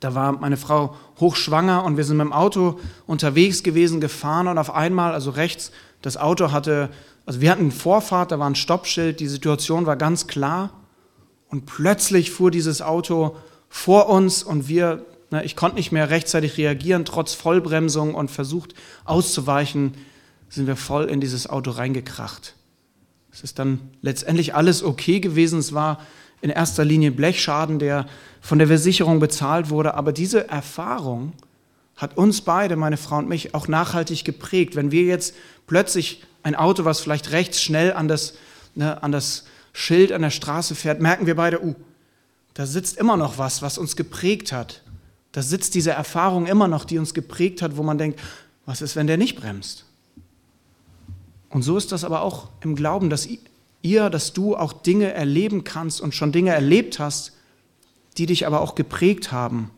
da 0.00 0.16
war 0.16 0.32
meine 0.32 0.56
Frau 0.56 0.96
hochschwanger 1.20 1.84
und 1.84 1.96
wir 1.96 2.02
sind 2.02 2.16
mit 2.16 2.26
dem 2.26 2.32
Auto 2.32 2.80
unterwegs 3.06 3.62
gewesen, 3.62 4.00
gefahren 4.00 4.48
und 4.48 4.58
auf 4.58 4.74
einmal, 4.74 5.12
also 5.12 5.30
rechts, 5.30 5.70
das 6.04 6.16
Auto 6.16 6.52
hatte 6.52 6.90
also 7.26 7.40
wir 7.40 7.50
hatten 7.50 7.70
Vorfahrt, 7.70 8.32
da 8.32 8.38
war 8.38 8.48
ein 8.48 8.54
Stoppschild, 8.54 9.20
die 9.20 9.28
Situation 9.28 9.86
war 9.86 9.96
ganz 9.96 10.26
klar 10.26 10.70
und 11.48 11.66
plötzlich 11.66 12.30
fuhr 12.30 12.50
dieses 12.50 12.82
Auto 12.82 13.36
vor 13.68 14.08
uns 14.08 14.42
und 14.42 14.68
wir, 14.68 15.04
na, 15.30 15.42
ich 15.42 15.56
konnte 15.56 15.76
nicht 15.76 15.90
mehr 15.90 16.10
rechtzeitig 16.10 16.58
reagieren, 16.58 17.04
trotz 17.04 17.32
Vollbremsung 17.34 18.14
und 18.14 18.30
versucht 18.30 18.74
auszuweichen, 19.04 19.94
sind 20.50 20.66
wir 20.66 20.76
voll 20.76 21.06
in 21.06 21.20
dieses 21.20 21.48
Auto 21.48 21.70
reingekracht. 21.70 22.54
Es 23.32 23.42
ist 23.42 23.58
dann 23.58 23.80
letztendlich 24.02 24.54
alles 24.54 24.84
okay 24.84 25.18
gewesen. 25.18 25.58
Es 25.58 25.72
war 25.72 25.98
in 26.40 26.50
erster 26.50 26.84
Linie 26.84 27.10
Blechschaden, 27.10 27.80
der 27.80 28.06
von 28.40 28.58
der 28.58 28.68
Versicherung 28.68 29.18
bezahlt 29.18 29.70
wurde. 29.70 29.94
Aber 29.94 30.12
diese 30.12 30.48
Erfahrung 30.48 31.32
hat 31.96 32.16
uns 32.16 32.40
beide, 32.40 32.76
meine 32.76 32.96
Frau 32.96 33.18
und 33.18 33.28
mich, 33.28 33.54
auch 33.54 33.68
nachhaltig 33.68 34.24
geprägt. 34.24 34.76
Wenn 34.76 34.90
wir 34.90 35.02
jetzt 35.02 35.34
plötzlich 35.66 36.24
ein 36.42 36.54
Auto, 36.54 36.84
was 36.84 37.00
vielleicht 37.00 37.30
rechts 37.32 37.60
schnell 37.60 37.92
an 37.92 38.08
das, 38.08 38.34
ne, 38.74 39.02
an 39.02 39.12
das 39.12 39.44
Schild 39.72 40.12
an 40.12 40.22
der 40.22 40.30
Straße 40.30 40.74
fährt, 40.74 41.00
merken 41.00 41.26
wir 41.26 41.36
beide, 41.36 41.62
uh, 41.64 41.74
da 42.54 42.66
sitzt 42.66 42.96
immer 42.96 43.16
noch 43.16 43.38
was, 43.38 43.62
was 43.62 43.78
uns 43.78 43.96
geprägt 43.96 44.52
hat. 44.52 44.82
Da 45.32 45.42
sitzt 45.42 45.74
diese 45.74 45.90
Erfahrung 45.90 46.46
immer 46.46 46.68
noch, 46.68 46.84
die 46.84 46.98
uns 46.98 47.14
geprägt 47.14 47.62
hat, 47.62 47.76
wo 47.76 47.82
man 47.82 47.98
denkt, 47.98 48.20
was 48.66 48.82
ist, 48.82 48.94
wenn 48.94 49.08
der 49.08 49.16
nicht 49.16 49.36
bremst? 49.36 49.84
Und 51.50 51.62
so 51.62 51.76
ist 51.76 51.92
das 51.92 52.04
aber 52.04 52.22
auch 52.22 52.48
im 52.60 52.76
Glauben, 52.76 53.10
dass 53.10 53.28
ihr, 53.82 54.10
dass 54.10 54.32
du 54.32 54.56
auch 54.56 54.72
Dinge 54.72 55.12
erleben 55.12 55.64
kannst 55.64 56.00
und 56.00 56.14
schon 56.14 56.32
Dinge 56.32 56.50
erlebt 56.50 56.98
hast, 56.98 57.32
die 58.16 58.26
dich 58.26 58.46
aber 58.46 58.60
auch 58.60 58.74
geprägt 58.74 59.32
haben. 59.32 59.70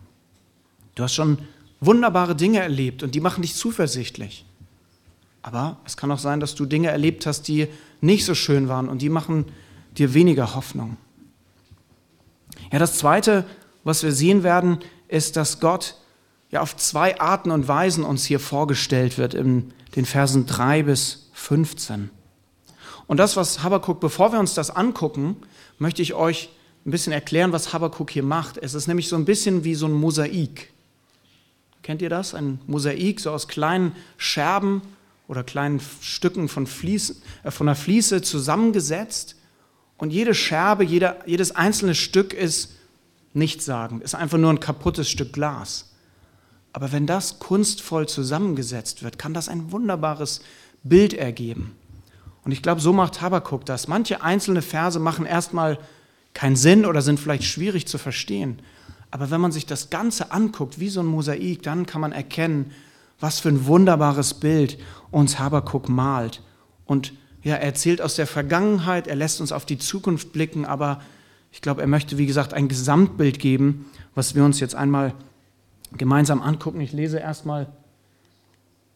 Du 0.94 1.02
hast 1.02 1.14
schon 1.14 1.38
wunderbare 1.80 2.34
Dinge 2.34 2.60
erlebt 2.60 3.02
und 3.02 3.14
die 3.14 3.20
machen 3.20 3.42
dich 3.42 3.54
zuversichtlich. 3.54 4.44
Aber 5.42 5.78
es 5.84 5.96
kann 5.96 6.10
auch 6.10 6.18
sein, 6.18 6.40
dass 6.40 6.54
du 6.54 6.66
Dinge 6.66 6.88
erlebt 6.88 7.26
hast, 7.26 7.42
die 7.48 7.68
nicht 8.00 8.24
so 8.24 8.34
schön 8.34 8.68
waren 8.68 8.88
und 8.88 9.02
die 9.02 9.08
machen 9.08 9.46
dir 9.96 10.14
weniger 10.14 10.54
Hoffnung. 10.54 10.96
Ja, 12.72 12.78
das 12.78 12.98
Zweite, 12.98 13.44
was 13.84 14.02
wir 14.02 14.12
sehen 14.12 14.42
werden, 14.42 14.78
ist, 15.08 15.36
dass 15.36 15.60
Gott 15.60 15.96
ja 16.50 16.60
auf 16.60 16.76
zwei 16.76 17.20
Arten 17.20 17.50
und 17.50 17.68
Weisen 17.68 18.04
uns 18.04 18.24
hier 18.24 18.40
vorgestellt 18.40 19.18
wird 19.18 19.34
in 19.34 19.72
den 19.94 20.04
Versen 20.04 20.46
3 20.46 20.82
bis 20.82 21.30
15. 21.32 22.10
Und 23.06 23.18
das, 23.18 23.36
was 23.36 23.62
Habakkuk, 23.62 24.00
bevor 24.00 24.32
wir 24.32 24.40
uns 24.40 24.54
das 24.54 24.70
angucken, 24.70 25.36
möchte 25.78 26.02
ich 26.02 26.14
euch 26.14 26.50
ein 26.84 26.90
bisschen 26.90 27.12
erklären, 27.12 27.52
was 27.52 27.72
Habakkuk 27.72 28.10
hier 28.10 28.22
macht. 28.22 28.58
Es 28.58 28.74
ist 28.74 28.86
nämlich 28.86 29.08
so 29.08 29.16
ein 29.16 29.24
bisschen 29.24 29.64
wie 29.64 29.74
so 29.74 29.86
ein 29.86 29.92
Mosaik. 29.92 30.72
Kennt 31.82 32.02
ihr 32.02 32.10
das? 32.10 32.34
Ein 32.34 32.60
Mosaik, 32.66 33.20
so 33.20 33.30
aus 33.30 33.48
kleinen 33.48 33.92
Scherben 34.16 34.82
oder 35.28 35.44
kleinen 35.44 35.80
Stücken 36.00 36.48
von, 36.48 36.66
Fließ, 36.66 37.22
äh, 37.44 37.50
von 37.50 37.68
einer 37.68 37.76
Fliese 37.76 38.22
zusammengesetzt. 38.22 39.36
Und 39.96 40.12
jede 40.12 40.34
Scherbe, 40.34 40.84
jeder, 40.84 41.26
jedes 41.26 41.54
einzelne 41.54 41.94
Stück 41.94 42.32
ist 42.34 42.74
nichtssagend, 43.32 44.02
ist 44.02 44.14
einfach 44.14 44.38
nur 44.38 44.50
ein 44.50 44.60
kaputtes 44.60 45.10
Stück 45.10 45.32
Glas. 45.32 45.92
Aber 46.72 46.92
wenn 46.92 47.06
das 47.06 47.38
kunstvoll 47.38 48.06
zusammengesetzt 48.06 49.02
wird, 49.02 49.18
kann 49.18 49.32
das 49.32 49.48
ein 49.48 49.72
wunderbares 49.72 50.42
Bild 50.82 51.14
ergeben. 51.14 51.74
Und 52.44 52.52
ich 52.52 52.62
glaube, 52.62 52.80
so 52.80 52.92
macht 52.92 53.20
Habakkuk 53.22 53.64
das. 53.64 53.88
Manche 53.88 54.22
einzelne 54.22 54.62
Verse 54.62 54.98
machen 55.00 55.26
erstmal 55.26 55.78
keinen 56.34 56.56
Sinn 56.56 56.84
oder 56.84 57.00
sind 57.02 57.18
vielleicht 57.18 57.44
schwierig 57.44 57.86
zu 57.88 57.98
verstehen. 57.98 58.60
Aber 59.10 59.30
wenn 59.30 59.40
man 59.40 59.52
sich 59.52 59.66
das 59.66 59.90
Ganze 59.90 60.32
anguckt, 60.32 60.80
wie 60.80 60.88
so 60.88 61.00
ein 61.00 61.06
Mosaik, 61.06 61.62
dann 61.62 61.86
kann 61.86 62.00
man 62.00 62.12
erkennen, 62.12 62.72
was 63.20 63.40
für 63.40 63.48
ein 63.48 63.66
wunderbares 63.66 64.34
Bild 64.34 64.78
uns 65.10 65.38
Habakuk 65.38 65.88
malt. 65.88 66.42
Und 66.84 67.12
ja, 67.42 67.54
er 67.54 67.62
erzählt 67.62 68.02
aus 68.02 68.16
der 68.16 68.26
Vergangenheit, 68.26 69.06
er 69.06 69.16
lässt 69.16 69.40
uns 69.40 69.52
auf 69.52 69.64
die 69.64 69.78
Zukunft 69.78 70.32
blicken, 70.32 70.64
aber 70.64 71.00
ich 71.52 71.62
glaube, 71.62 71.80
er 71.80 71.86
möchte, 71.86 72.18
wie 72.18 72.26
gesagt, 72.26 72.52
ein 72.52 72.68
Gesamtbild 72.68 73.38
geben, 73.38 73.86
was 74.14 74.34
wir 74.34 74.44
uns 74.44 74.60
jetzt 74.60 74.74
einmal 74.74 75.14
gemeinsam 75.96 76.42
angucken. 76.42 76.80
Ich 76.80 76.92
lese 76.92 77.18
erstmal 77.18 77.68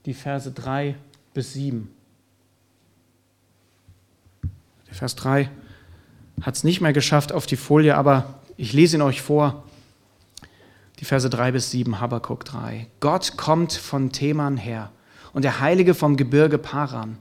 die 0.04 0.14
Verse 0.14 0.50
3 0.50 0.96
bis 1.32 1.52
7. 1.52 1.88
Der 4.88 4.94
Vers 4.94 5.14
3 5.16 5.48
hat 6.42 6.56
es 6.56 6.64
nicht 6.64 6.80
mehr 6.80 6.92
geschafft 6.92 7.32
auf 7.32 7.46
die 7.46 7.56
Folie, 7.56 7.96
aber 7.96 8.40
ich 8.56 8.72
lese 8.72 8.96
ihn 8.96 9.02
euch 9.02 9.22
vor. 9.22 9.64
Die 11.00 11.06
Verse 11.06 11.30
3 11.30 11.52
bis 11.52 11.70
7, 11.70 11.98
Habakkuk 11.98 12.44
3. 12.44 12.86
Gott 13.00 13.38
kommt 13.38 13.72
von 13.72 14.12
Theman 14.12 14.58
her 14.58 14.92
und 15.32 15.44
der 15.46 15.60
Heilige 15.60 15.94
vom 15.94 16.18
Gebirge 16.18 16.58
Paran. 16.58 17.16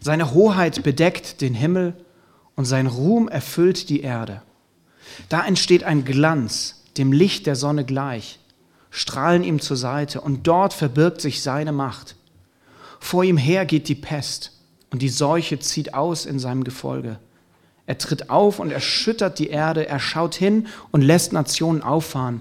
Seine 0.00 0.32
Hoheit 0.32 0.82
bedeckt 0.82 1.42
den 1.42 1.52
Himmel 1.52 1.94
und 2.56 2.64
sein 2.64 2.86
Ruhm 2.86 3.28
erfüllt 3.28 3.90
die 3.90 4.00
Erde. 4.00 4.40
Da 5.28 5.44
entsteht 5.44 5.84
ein 5.84 6.06
Glanz, 6.06 6.84
dem 6.96 7.12
Licht 7.12 7.46
der 7.46 7.54
Sonne 7.54 7.84
gleich, 7.84 8.38
strahlen 8.90 9.44
ihm 9.44 9.60
zur 9.60 9.76
Seite 9.76 10.22
und 10.22 10.46
dort 10.46 10.72
verbirgt 10.72 11.20
sich 11.20 11.42
seine 11.42 11.72
Macht. 11.72 12.16
Vor 12.98 13.24
ihm 13.24 13.36
her 13.36 13.66
geht 13.66 13.88
die 13.88 13.94
Pest 13.94 14.52
und 14.90 15.02
die 15.02 15.10
Seuche 15.10 15.58
zieht 15.58 15.92
aus 15.92 16.24
in 16.24 16.38
seinem 16.38 16.64
Gefolge. 16.64 17.18
Er 17.84 17.98
tritt 17.98 18.30
auf 18.30 18.58
und 18.58 18.70
erschüttert 18.70 19.38
die 19.38 19.48
Erde, 19.48 19.86
er 19.86 20.00
schaut 20.00 20.34
hin 20.34 20.66
und 20.92 21.02
lässt 21.02 21.34
Nationen 21.34 21.82
auffahren. 21.82 22.40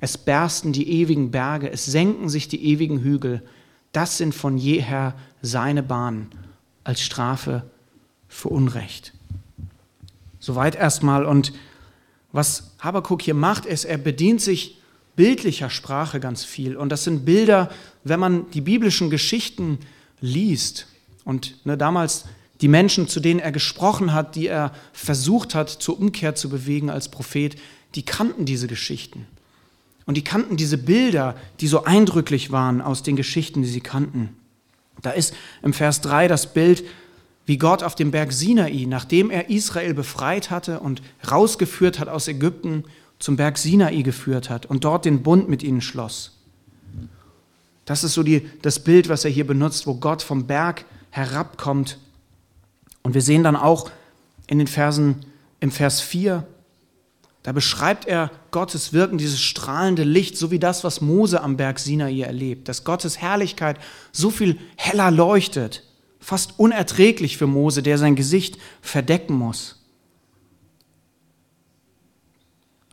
Es 0.00 0.16
bersten 0.16 0.72
die 0.72 0.90
ewigen 1.00 1.30
Berge, 1.30 1.70
es 1.70 1.86
senken 1.86 2.28
sich 2.28 2.48
die 2.48 2.64
ewigen 2.64 3.00
Hügel. 3.00 3.42
Das 3.92 4.18
sind 4.18 4.34
von 4.34 4.58
jeher 4.58 5.14
seine 5.42 5.82
Bahnen 5.82 6.28
als 6.84 7.00
Strafe 7.00 7.64
für 8.28 8.48
Unrecht. 8.48 9.12
Soweit 10.38 10.76
erstmal. 10.76 11.24
Und 11.24 11.52
was 12.32 12.74
Habakuk 12.78 13.22
hier 13.22 13.34
macht, 13.34 13.66
ist, 13.66 13.84
er 13.84 13.98
bedient 13.98 14.40
sich 14.40 14.78
bildlicher 15.16 15.70
Sprache 15.70 16.20
ganz 16.20 16.44
viel. 16.44 16.76
Und 16.76 16.90
das 16.90 17.04
sind 17.04 17.24
Bilder, 17.24 17.70
wenn 18.04 18.20
man 18.20 18.50
die 18.52 18.60
biblischen 18.60 19.10
Geschichten 19.10 19.78
liest. 20.20 20.86
Und 21.24 21.64
ne, 21.66 21.76
damals 21.76 22.26
die 22.60 22.68
Menschen, 22.68 23.08
zu 23.08 23.20
denen 23.20 23.40
er 23.40 23.52
gesprochen 23.52 24.12
hat, 24.12 24.36
die 24.36 24.46
er 24.46 24.72
versucht 24.92 25.54
hat, 25.54 25.68
zur 25.68 25.98
Umkehr 25.98 26.34
zu 26.34 26.48
bewegen 26.48 26.90
als 26.90 27.08
Prophet, 27.08 27.56
die 27.94 28.04
kannten 28.04 28.44
diese 28.44 28.68
Geschichten. 28.68 29.26
Und 30.08 30.16
die 30.16 30.24
kannten 30.24 30.56
diese 30.56 30.78
Bilder, 30.78 31.36
die 31.60 31.66
so 31.66 31.84
eindrücklich 31.84 32.50
waren 32.50 32.80
aus 32.80 33.02
den 33.02 33.14
Geschichten, 33.14 33.60
die 33.60 33.68
sie 33.68 33.82
kannten. 33.82 34.30
Da 35.02 35.10
ist 35.10 35.34
im 35.62 35.74
Vers 35.74 36.00
3 36.00 36.28
das 36.28 36.54
Bild, 36.54 36.82
wie 37.44 37.58
Gott 37.58 37.82
auf 37.82 37.94
dem 37.94 38.10
Berg 38.10 38.32
Sinai, 38.32 38.86
nachdem 38.88 39.28
er 39.28 39.50
Israel 39.50 39.92
befreit 39.92 40.50
hatte 40.50 40.80
und 40.80 41.02
rausgeführt 41.30 41.98
hat 41.98 42.08
aus 42.08 42.26
Ägypten, 42.26 42.84
zum 43.18 43.36
Berg 43.36 43.58
Sinai 43.58 44.00
geführt 44.00 44.48
hat 44.48 44.64
und 44.64 44.84
dort 44.84 45.04
den 45.04 45.22
Bund 45.22 45.50
mit 45.50 45.62
ihnen 45.62 45.82
schloss. 45.82 46.38
Das 47.84 48.02
ist 48.02 48.14
so 48.14 48.22
die, 48.22 48.48
das 48.62 48.80
Bild, 48.80 49.10
was 49.10 49.26
er 49.26 49.30
hier 49.30 49.46
benutzt, 49.46 49.86
wo 49.86 49.96
Gott 49.96 50.22
vom 50.22 50.46
Berg 50.46 50.86
herabkommt 51.10 51.98
und 53.02 53.12
wir 53.12 53.20
sehen 53.20 53.42
dann 53.42 53.56
auch 53.56 53.90
in 54.46 54.56
den 54.56 54.68
Versen, 54.68 55.26
im 55.60 55.70
Vers 55.70 56.00
4, 56.00 56.46
da 57.48 57.52
beschreibt 57.52 58.04
er 58.04 58.30
Gottes 58.50 58.92
Wirken, 58.92 59.16
dieses 59.16 59.40
strahlende 59.40 60.04
Licht, 60.04 60.36
so 60.36 60.50
wie 60.50 60.58
das, 60.58 60.84
was 60.84 61.00
Mose 61.00 61.40
am 61.40 61.56
Berg 61.56 61.78
Sinai 61.78 62.20
erlebt, 62.20 62.68
dass 62.68 62.84
Gottes 62.84 63.22
Herrlichkeit 63.22 63.78
so 64.12 64.28
viel 64.28 64.58
heller 64.76 65.10
leuchtet, 65.10 65.82
fast 66.20 66.58
unerträglich 66.58 67.38
für 67.38 67.46
Mose, 67.46 67.82
der 67.82 67.96
sein 67.96 68.16
Gesicht 68.16 68.58
verdecken 68.82 69.32
muss. 69.32 69.82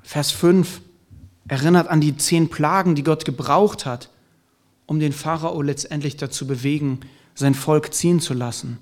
Vers 0.03 0.31
5 0.31 0.79
erinnert 1.50 1.89
an 1.89 2.00
die 2.00 2.15
zehn 2.15 2.47
Plagen, 2.47 2.95
die 2.95 3.03
Gott 3.03 3.25
gebraucht 3.25 3.85
hat, 3.85 4.09
um 4.85 5.01
den 5.01 5.12
Pharao 5.12 5.62
letztendlich 5.63 6.15
dazu 6.15 6.47
bewegen, 6.47 7.01
sein 7.33 7.55
Volk 7.55 7.93
ziehen 7.93 8.21
zu 8.21 8.33
lassen 8.33 8.77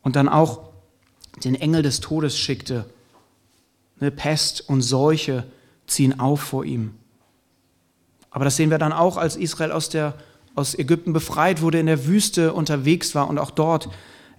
und 0.00 0.16
dann 0.16 0.30
auch 0.30 0.70
den 1.44 1.56
Engel 1.56 1.82
des 1.82 2.00
Todes 2.00 2.38
schickte. 2.38 2.86
Pest 3.98 4.68
und 4.68 4.82
Seuche 4.82 5.44
ziehen 5.86 6.18
auf 6.20 6.40
vor 6.40 6.64
ihm. 6.64 6.94
Aber 8.30 8.44
das 8.44 8.56
sehen 8.56 8.70
wir 8.70 8.78
dann 8.78 8.92
auch, 8.92 9.16
als 9.16 9.36
Israel 9.36 9.72
aus, 9.72 9.88
der, 9.88 10.14
aus 10.54 10.78
Ägypten 10.78 11.12
befreit 11.12 11.62
wurde, 11.62 11.78
in 11.78 11.86
der 11.86 12.06
Wüste 12.06 12.52
unterwegs 12.52 13.14
war 13.14 13.28
und 13.28 13.38
auch 13.38 13.50
dort 13.50 13.88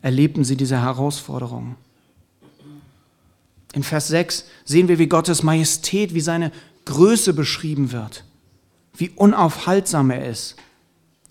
erlebten 0.01 0.43
sie 0.43 0.55
diese 0.55 0.79
Herausforderungen. 0.79 1.75
In 3.73 3.83
Vers 3.83 4.07
6 4.09 4.45
sehen 4.65 4.87
wir, 4.87 4.99
wie 4.99 5.07
Gottes 5.07 5.43
Majestät, 5.43 6.13
wie 6.13 6.21
seine 6.21 6.51
Größe 6.85 7.33
beschrieben 7.33 7.91
wird, 7.91 8.23
wie 8.95 9.09
unaufhaltsam 9.09 10.11
er 10.11 10.29
ist. 10.29 10.55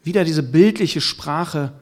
Wieder 0.02 0.24
diese 0.24 0.42
bildliche 0.42 1.00
Sprache 1.00 1.72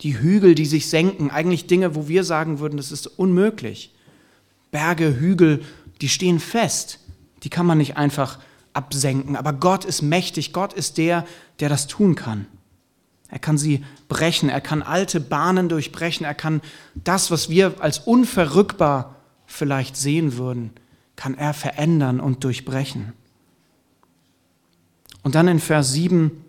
die 0.00 0.18
Hügel, 0.18 0.54
die 0.54 0.66
sich 0.66 0.88
senken, 0.88 1.30
eigentlich 1.30 1.66
Dinge, 1.66 1.94
wo 1.94 2.08
wir 2.08 2.24
sagen 2.24 2.58
würden, 2.58 2.76
das 2.76 2.92
ist 2.92 3.06
unmöglich. 3.06 3.92
Berge, 4.70 5.18
Hügel, 5.18 5.62
die 6.00 6.08
stehen 6.08 6.40
fest, 6.40 6.98
die 7.42 7.50
kann 7.50 7.66
man 7.66 7.78
nicht 7.78 7.96
einfach 7.96 8.38
absenken, 8.72 9.36
aber 9.36 9.52
Gott 9.52 9.84
ist 9.84 10.02
mächtig, 10.02 10.52
Gott 10.52 10.72
ist 10.72 10.98
der, 10.98 11.26
der 11.60 11.68
das 11.68 11.86
tun 11.86 12.14
kann. 12.14 12.46
Er 13.28 13.38
kann 13.38 13.58
sie 13.58 13.84
brechen, 14.08 14.48
er 14.48 14.60
kann 14.60 14.82
alte 14.82 15.20
Bahnen 15.20 15.68
durchbrechen, 15.68 16.24
er 16.24 16.34
kann 16.34 16.60
das, 16.94 17.30
was 17.30 17.48
wir 17.48 17.80
als 17.80 17.98
unverrückbar 18.00 19.16
vielleicht 19.46 19.96
sehen 19.96 20.36
würden, 20.36 20.70
kann 21.16 21.34
er 21.34 21.54
verändern 21.54 22.20
und 22.20 22.44
durchbrechen. 22.44 23.12
Und 25.22 25.34
dann 25.34 25.48
in 25.48 25.60
Vers 25.60 25.92
7 25.92 26.44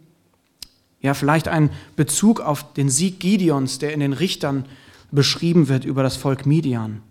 ja, 1.05 1.13
vielleicht 1.13 1.47
ein 1.47 1.69
Bezug 1.95 2.41
auf 2.41 2.73
den 2.73 2.89
Sieg 2.89 3.19
Gideons, 3.19 3.77
der 3.77 3.93
in 3.93 3.99
den 3.99 4.11
Richtern 4.11 4.65
beschrieben 5.11 5.67
wird 5.67 5.85
über 5.85 6.01
das 6.01 6.15
Volk 6.15 6.47
Midian. 6.47 7.03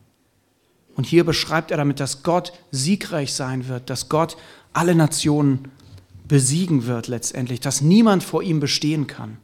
Und 0.95 1.07
hier 1.07 1.25
beschreibt 1.25 1.71
er 1.71 1.77
damit, 1.77 2.01
dass 2.01 2.23
Gott 2.23 2.53
siegreich 2.71 3.33
sein 3.33 3.69
wird, 3.69 3.91
dass 3.91 4.09
Gott 4.09 4.37
alle 4.73 4.95
Nationen 4.95 5.71
besiegen 6.27 6.87
wird 6.87 7.09
letztendlich, 7.09 7.61
dass 7.61 7.81
niemand 7.81 8.23
vor 8.23 8.43
ihm 8.43 8.61
bestehen 8.61 9.07
kann. 9.07 9.37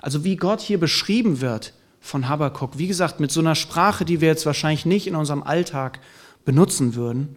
Also 0.00 0.24
wie 0.24 0.36
Gott 0.36 0.60
hier 0.60 0.80
beschrieben 0.80 1.40
wird 1.40 1.72
von 2.00 2.28
Habakkuk, 2.28 2.78
wie 2.78 2.86
gesagt, 2.86 3.20
mit 3.20 3.30
so 3.30 3.40
einer 3.40 3.54
Sprache, 3.54 4.04
die 4.04 4.20
wir 4.20 4.28
jetzt 4.28 4.46
wahrscheinlich 4.46 4.86
nicht 4.86 5.06
in 5.06 5.16
unserem 5.16 5.42
Alltag 5.42 6.00
benutzen 6.44 6.94
würden, 6.94 7.36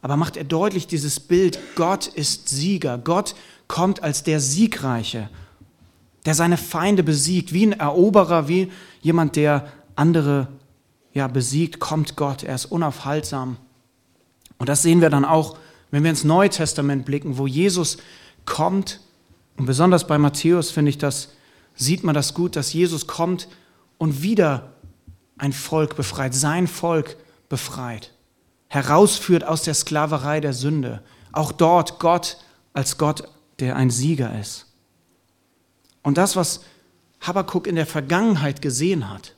aber 0.00 0.16
macht 0.16 0.36
er 0.36 0.44
deutlich 0.44 0.88
dieses 0.88 1.20
Bild, 1.20 1.58
Gott 1.76 2.08
ist 2.08 2.48
Sieger, 2.48 2.98
Gott 2.98 3.36
kommt 3.68 4.02
als 4.02 4.24
der 4.24 4.40
Siegreiche, 4.40 5.30
der 6.26 6.34
seine 6.34 6.56
Feinde 6.56 7.04
besiegt, 7.04 7.52
wie 7.52 7.66
ein 7.66 7.72
Eroberer, 7.72 8.48
wie 8.48 8.70
jemand, 9.00 9.36
der 9.36 9.68
andere 9.94 10.48
ja, 11.12 11.28
besiegt, 11.28 11.80
kommt 11.80 12.16
Gott. 12.16 12.42
Er 12.42 12.54
ist 12.54 12.66
unaufhaltsam. 12.66 13.56
Und 14.58 14.68
das 14.68 14.82
sehen 14.82 15.00
wir 15.00 15.10
dann 15.10 15.24
auch, 15.24 15.58
wenn 15.90 16.02
wir 16.04 16.10
ins 16.10 16.24
Neue 16.24 16.50
Testament 16.50 17.04
blicken, 17.04 17.38
wo 17.38 17.46
Jesus 17.46 17.98
kommt. 18.44 19.00
Und 19.56 19.66
besonders 19.66 20.06
bei 20.06 20.18
Matthäus 20.18 20.70
finde 20.70 20.90
ich 20.90 20.98
das 20.98 21.28
sieht 21.74 22.04
man 22.04 22.14
das 22.14 22.34
gut, 22.34 22.56
dass 22.56 22.72
Jesus 22.72 23.06
kommt 23.06 23.48
und 23.98 24.22
wieder 24.22 24.72
ein 25.38 25.52
Volk 25.52 25.96
befreit, 25.96 26.34
sein 26.34 26.66
Volk 26.66 27.16
befreit, 27.48 28.12
herausführt 28.68 29.44
aus 29.44 29.62
der 29.62 29.74
Sklaverei 29.74 30.40
der 30.40 30.52
Sünde. 30.52 31.02
Auch 31.32 31.52
dort 31.52 31.98
Gott 31.98 32.38
als 32.72 32.98
Gott, 32.98 33.28
der 33.58 33.76
ein 33.76 33.90
Sieger 33.90 34.38
ist. 34.38 34.66
Und 36.02 36.18
das, 36.18 36.36
was 36.36 36.64
Habakkuk 37.20 37.66
in 37.66 37.76
der 37.76 37.86
Vergangenheit 37.86 38.60
gesehen 38.60 39.08
hat, 39.08 39.34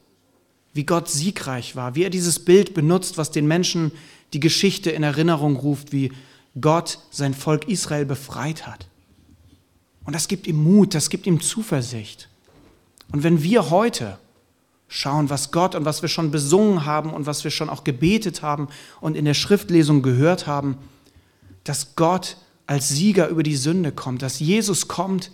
wie 0.74 0.84
Gott 0.84 1.08
siegreich 1.08 1.76
war, 1.76 1.94
wie 1.94 2.02
er 2.02 2.10
dieses 2.10 2.44
Bild 2.44 2.74
benutzt, 2.74 3.16
was 3.16 3.30
den 3.30 3.46
Menschen 3.46 3.92
die 4.32 4.40
Geschichte 4.40 4.90
in 4.90 5.04
Erinnerung 5.04 5.56
ruft, 5.56 5.92
wie 5.92 6.12
Gott 6.60 6.98
sein 7.10 7.32
Volk 7.32 7.68
Israel 7.68 8.04
befreit 8.04 8.66
hat. 8.66 8.88
Und 10.04 10.14
das 10.14 10.28
gibt 10.28 10.46
ihm 10.46 10.62
Mut, 10.62 10.94
das 10.94 11.08
gibt 11.08 11.26
ihm 11.26 11.40
Zuversicht. 11.40 12.28
Und 13.12 13.22
wenn 13.22 13.42
wir 13.42 13.70
heute 13.70 14.18
schauen, 14.88 15.30
was 15.30 15.50
Gott 15.50 15.74
und 15.74 15.84
was 15.84 16.02
wir 16.02 16.08
schon 16.08 16.30
besungen 16.30 16.84
haben 16.84 17.12
und 17.12 17.26
was 17.26 17.44
wir 17.44 17.50
schon 17.50 17.70
auch 17.70 17.84
gebetet 17.84 18.42
haben 18.42 18.68
und 19.00 19.16
in 19.16 19.24
der 19.24 19.34
Schriftlesung 19.34 20.02
gehört 20.02 20.46
haben, 20.46 20.76
dass 21.62 21.96
Gott 21.96 22.36
als 22.66 22.88
Sieger 22.88 23.28
über 23.28 23.42
die 23.42 23.56
Sünde 23.56 23.92
kommt, 23.92 24.22
dass 24.22 24.40
Jesus 24.40 24.88
kommt 24.88 25.30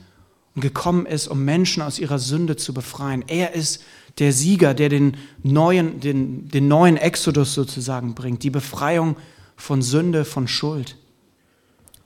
und 0.55 0.63
gekommen 0.63 1.07
ist, 1.07 1.29
um 1.29 1.45
Menschen 1.45 1.83
aus 1.83 1.99
ihrer 1.99 2.19
Sünde 2.19 2.57
zu 2.57 2.75
befreien. 2.75 3.25
Er 3.29 3.55
ist 3.55 3.83
der 4.19 4.33
Sieger, 4.33 4.75
der 4.75 4.89
den 4.89 5.17
neuen, 5.43 6.01
den, 6.01 6.49
den 6.49 6.69
neuen 6.69 6.97
Exodus 6.97 7.55
sozusagen 7.55 8.15
bringt, 8.15 8.43
die 8.43 8.51
Befreiung 8.51 9.17
von 9.57 9.83
Sünde, 9.83 10.25
von 10.25 10.49
Schuld. 10.49 10.97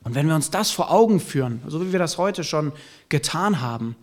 Und 0.03 0.15
wenn 0.15 0.29
wir 0.29 0.35
uns 0.35 0.51
das 0.51 0.71
vor 0.71 0.91
Augen 0.91 1.19
führen, 1.19 1.63
so 1.67 1.81
wie 1.81 1.93
wir 1.93 1.99
das 1.99 2.19
heute 2.19 2.45
schon 2.45 2.73
getan 3.09 3.61
haben, 3.63 3.97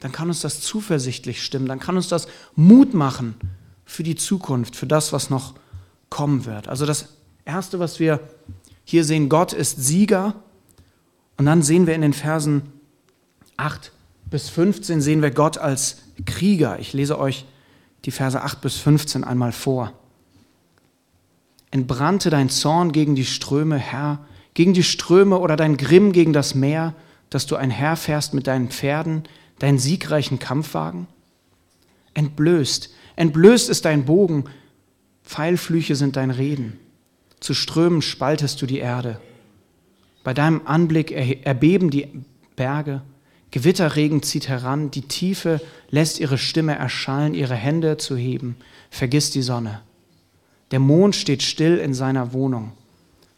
dann 0.00 0.10
kann 0.10 0.28
uns 0.28 0.40
das 0.40 0.60
zuversichtlich 0.60 1.42
stimmen, 1.42 1.66
dann 1.66 1.78
kann 1.78 1.96
uns 1.96 2.08
das 2.08 2.26
Mut 2.56 2.92
machen 2.92 3.36
für 3.84 4.02
die 4.02 4.16
Zukunft, 4.16 4.74
für 4.74 4.86
das, 4.86 5.12
was 5.12 5.30
noch 5.30 5.54
kommen 6.10 6.44
wird. 6.44 6.68
Also 6.68 6.86
das 6.86 7.08
Erste, 7.44 7.78
was 7.78 8.00
wir 8.00 8.20
hier 8.84 9.04
sehen, 9.04 9.28
Gott 9.28 9.52
ist 9.52 9.82
Sieger. 9.82 10.34
Und 11.36 11.46
dann 11.46 11.62
sehen 11.62 11.86
wir 11.86 11.94
in 11.94 12.02
den 12.02 12.12
Versen 12.12 12.72
8 13.56 13.92
bis 14.30 14.48
15, 14.48 15.00
sehen 15.00 15.22
wir 15.22 15.30
Gott 15.30 15.58
als 15.58 15.98
Krieger. 16.24 16.78
Ich 16.78 16.92
lese 16.92 17.18
euch 17.18 17.44
die 18.04 18.10
Verse 18.10 18.40
8 18.40 18.60
bis 18.60 18.76
15 18.76 19.24
einmal 19.24 19.52
vor. 19.52 19.92
Entbrannte 21.70 22.30
dein 22.30 22.50
Zorn 22.50 22.92
gegen 22.92 23.14
die 23.14 23.24
Ströme, 23.24 23.76
Herr, 23.76 24.24
gegen 24.54 24.74
die 24.74 24.82
Ströme 24.82 25.38
oder 25.38 25.56
dein 25.56 25.76
Grimm 25.76 26.12
gegen 26.12 26.32
das 26.32 26.54
Meer, 26.54 26.94
dass 27.30 27.46
du 27.46 27.56
einherfährst 27.56 28.34
mit 28.34 28.46
deinen 28.46 28.70
Pferden, 28.70 29.24
deinen 29.58 29.78
siegreichen 29.78 30.38
Kampfwagen? 30.38 31.08
Entblößt, 32.14 32.90
entblößt 33.16 33.68
ist 33.68 33.84
dein 33.84 34.04
Bogen, 34.04 34.44
Pfeilflüche 35.24 35.96
sind 35.96 36.16
dein 36.16 36.30
Reden. 36.30 36.78
Zu 37.40 37.54
Strömen 37.54 38.02
spaltest 38.02 38.62
du 38.62 38.66
die 38.66 38.78
Erde. 38.78 39.20
Bei 40.22 40.32
deinem 40.32 40.62
Anblick 40.66 41.10
erbeben 41.10 41.90
die 41.90 42.08
Berge, 42.56 43.02
Gewitterregen 43.54 44.20
zieht 44.24 44.48
heran, 44.48 44.90
die 44.90 45.02
Tiefe 45.02 45.60
lässt 45.88 46.18
ihre 46.18 46.38
Stimme 46.38 46.74
erschallen, 46.74 47.34
ihre 47.34 47.54
Hände 47.54 47.98
zu 47.98 48.16
heben, 48.16 48.56
vergiss 48.90 49.30
die 49.30 49.42
Sonne. 49.42 49.80
Der 50.72 50.80
Mond 50.80 51.14
steht 51.14 51.40
still 51.44 51.78
in 51.78 51.94
seiner 51.94 52.32
Wohnung. 52.32 52.72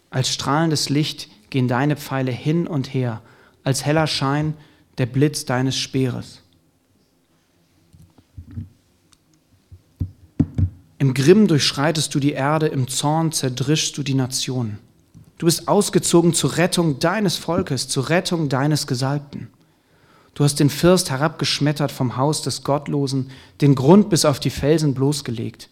Als 0.09 0.31
strahlendes 0.31 0.89
Licht 0.89 1.29
gehen 1.51 1.69
deine 1.69 1.99
Pfeile 1.99 2.33
hin 2.33 2.67
und 2.67 2.95
her, 2.95 3.21
als 3.63 3.85
heller 3.85 4.07
Schein 4.07 4.55
der 4.97 5.05
Blitz 5.05 5.45
deines 5.45 5.77
Speeres. 5.77 6.41
Im 10.97 11.13
Grimm 11.13 11.47
durchschreitest 11.47 12.15
du 12.15 12.21
die 12.21 12.33
Erde, 12.33 12.69
im 12.69 12.89
Zorn 12.89 13.33
zerdrischst 13.33 13.99
du 13.99 14.03
die 14.03 14.15
Nationen. 14.15 14.79
Du 15.37 15.45
bist 15.45 15.69
ausgezogen 15.69 16.33
zur 16.33 16.57
Rettung 16.57 17.01
deines 17.01 17.37
Volkes, 17.37 17.87
zur 17.89 18.09
Rettung 18.09 18.49
deines 18.49 18.87
Gesalbten. 18.87 19.51
Du 20.37 20.45
hast 20.45 20.61
den 20.61 20.69
First 20.69 21.11
herabgeschmettert 21.11 21.91
vom 21.91 22.19
Haus 22.19 22.43
des 22.43 22.63
Gottlosen, 22.63 23.31
den 23.63 23.75
Grund 23.75 24.11
bis 24.11 24.27
auf 24.27 24.39
die 24.39 24.51
Felsen 24.51 24.93
bloßgelegt. 24.93 25.71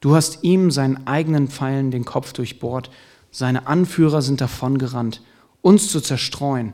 Du 0.00 0.14
hast 0.14 0.44
ihm 0.44 0.70
seinen 0.70 1.06
eigenen 1.06 1.48
Pfeilen 1.48 1.90
den 1.90 2.06
Kopf 2.06 2.32
durchbohrt, 2.32 2.90
seine 3.30 3.66
Anführer 3.66 4.22
sind 4.22 4.40
davongerannt, 4.40 5.20
uns 5.60 5.92
zu 5.92 6.00
zerstreuen, 6.00 6.72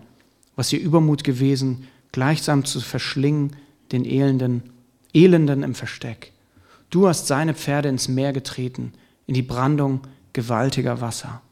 was 0.54 0.72
ihr 0.72 0.78
Übermut 0.78 1.24
gewesen, 1.24 1.88
gleichsam 2.12 2.64
zu 2.64 2.80
verschlingen, 2.80 3.56
den 3.90 4.04
Elenden, 4.04 4.62
Elenden 5.12 5.64
im 5.64 5.74
Versteck. 5.74 6.32
Du 6.90 7.08
hast 7.08 7.26
seine 7.26 7.54
Pferde 7.54 7.88
ins 7.88 8.06
Meer 8.06 8.32
getreten, 8.32 8.92
in 9.26 9.34
die 9.34 9.42
Brandung 9.42 10.02
gewaltiger 10.32 11.00
Wasser. 11.00 11.42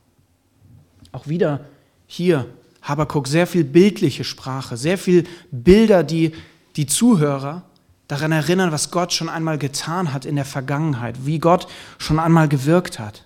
Auch 1.10 1.26
wieder 1.26 1.64
hier 2.06 2.46
Habakuk 2.82 3.28
sehr 3.28 3.46
viel 3.46 3.64
bildliche 3.64 4.24
Sprache, 4.24 4.76
sehr 4.76 4.98
viel 4.98 5.24
Bilder, 5.50 6.02
die 6.02 6.32
die 6.76 6.86
Zuhörer 6.86 7.62
daran 8.08 8.32
erinnern, 8.32 8.72
was 8.72 8.90
Gott 8.90 9.12
schon 9.12 9.28
einmal 9.28 9.56
getan 9.56 10.12
hat 10.12 10.24
in 10.24 10.36
der 10.36 10.44
Vergangenheit, 10.44 11.24
wie 11.24 11.38
Gott 11.38 11.66
schon 11.98 12.18
einmal 12.18 12.48
gewirkt 12.48 12.98
hat. 12.98 13.24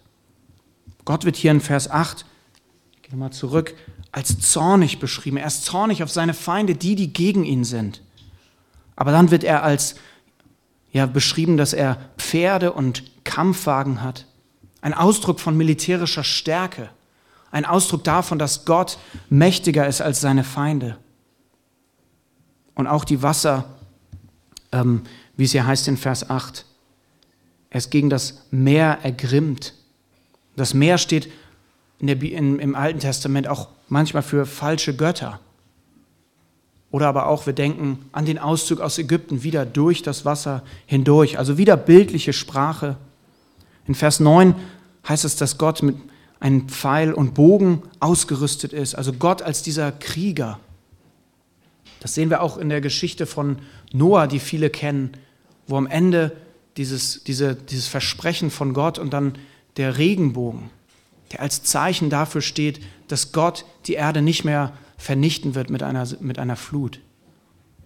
Gott 1.04 1.24
wird 1.24 1.36
hier 1.36 1.50
in 1.50 1.60
Vers 1.60 1.90
8, 1.90 2.24
ich 2.92 3.02
gehe 3.02 3.18
mal 3.18 3.30
zurück, 3.30 3.74
als 4.12 4.38
zornig 4.40 4.98
beschrieben. 4.98 5.36
Er 5.36 5.46
ist 5.46 5.64
zornig 5.64 6.02
auf 6.02 6.10
seine 6.10 6.34
Feinde, 6.34 6.74
die, 6.74 6.94
die 6.94 7.12
gegen 7.12 7.44
ihn 7.44 7.64
sind. 7.64 8.02
Aber 8.96 9.12
dann 9.12 9.30
wird 9.30 9.44
er 9.44 9.62
als 9.62 9.96
ja, 10.92 11.06
beschrieben, 11.06 11.56
dass 11.56 11.72
er 11.72 11.98
Pferde 12.16 12.72
und 12.72 13.04
Kampfwagen 13.24 14.02
hat. 14.02 14.26
Ein 14.80 14.94
Ausdruck 14.94 15.40
von 15.40 15.56
militärischer 15.56 16.24
Stärke. 16.24 16.88
Ein 17.56 17.64
Ausdruck 17.64 18.04
davon, 18.04 18.38
dass 18.38 18.66
Gott 18.66 18.98
mächtiger 19.30 19.86
ist 19.86 20.02
als 20.02 20.20
seine 20.20 20.44
Feinde. 20.44 20.98
Und 22.74 22.86
auch 22.86 23.02
die 23.02 23.22
Wasser, 23.22 23.64
ähm, 24.72 25.04
wie 25.38 25.44
es 25.44 25.52
hier 25.52 25.66
heißt 25.66 25.88
in 25.88 25.96
Vers 25.96 26.28
8, 26.28 26.66
er 27.70 27.78
ist 27.78 27.90
gegen 27.90 28.10
das 28.10 28.46
Meer 28.50 28.98
ergrimmt. 29.04 29.72
Das 30.56 30.74
Meer 30.74 30.98
steht 30.98 31.32
in 31.98 32.08
der, 32.08 32.20
in, 32.20 32.58
im 32.58 32.74
Alten 32.74 33.00
Testament 33.00 33.48
auch 33.48 33.68
manchmal 33.88 34.22
für 34.22 34.44
falsche 34.44 34.94
Götter. 34.94 35.40
Oder 36.90 37.08
aber 37.08 37.26
auch, 37.26 37.46
wir 37.46 37.54
denken 37.54 38.04
an 38.12 38.26
den 38.26 38.38
Auszug 38.38 38.80
aus 38.80 38.98
Ägypten, 38.98 39.44
wieder 39.44 39.64
durch 39.64 40.02
das 40.02 40.26
Wasser 40.26 40.62
hindurch, 40.84 41.38
also 41.38 41.56
wieder 41.56 41.78
bildliche 41.78 42.34
Sprache. 42.34 42.98
In 43.86 43.94
Vers 43.94 44.20
9 44.20 44.54
heißt 45.08 45.24
es, 45.24 45.36
dass 45.36 45.56
Gott 45.56 45.82
mit 45.82 45.96
einem 46.40 46.68
Pfeil 46.68 47.12
und 47.12 47.34
Bogen 47.34 47.82
ausgerüstet 48.00 48.72
ist, 48.72 48.94
also 48.94 49.12
Gott 49.12 49.42
als 49.42 49.62
dieser 49.62 49.92
Krieger. 49.92 50.60
Das 52.00 52.14
sehen 52.14 52.30
wir 52.30 52.42
auch 52.42 52.58
in 52.58 52.68
der 52.68 52.80
Geschichte 52.80 53.26
von 53.26 53.58
Noah, 53.92 54.26
die 54.26 54.38
viele 54.38 54.70
kennen, 54.70 55.12
wo 55.66 55.76
am 55.76 55.86
Ende 55.86 56.36
dieses, 56.76 57.24
diese, 57.24 57.54
dieses 57.54 57.88
Versprechen 57.88 58.50
von 58.50 58.74
Gott 58.74 58.98
und 58.98 59.12
dann 59.12 59.38
der 59.76 59.98
Regenbogen, 59.98 60.70
der 61.32 61.40
als 61.40 61.62
Zeichen 61.62 62.10
dafür 62.10 62.42
steht, 62.42 62.80
dass 63.08 63.32
Gott 63.32 63.64
die 63.86 63.94
Erde 63.94 64.22
nicht 64.22 64.44
mehr 64.44 64.72
vernichten 64.98 65.54
wird 65.54 65.70
mit 65.70 65.82
einer, 65.82 66.06
mit 66.20 66.38
einer 66.38 66.56
Flut. 66.56 67.00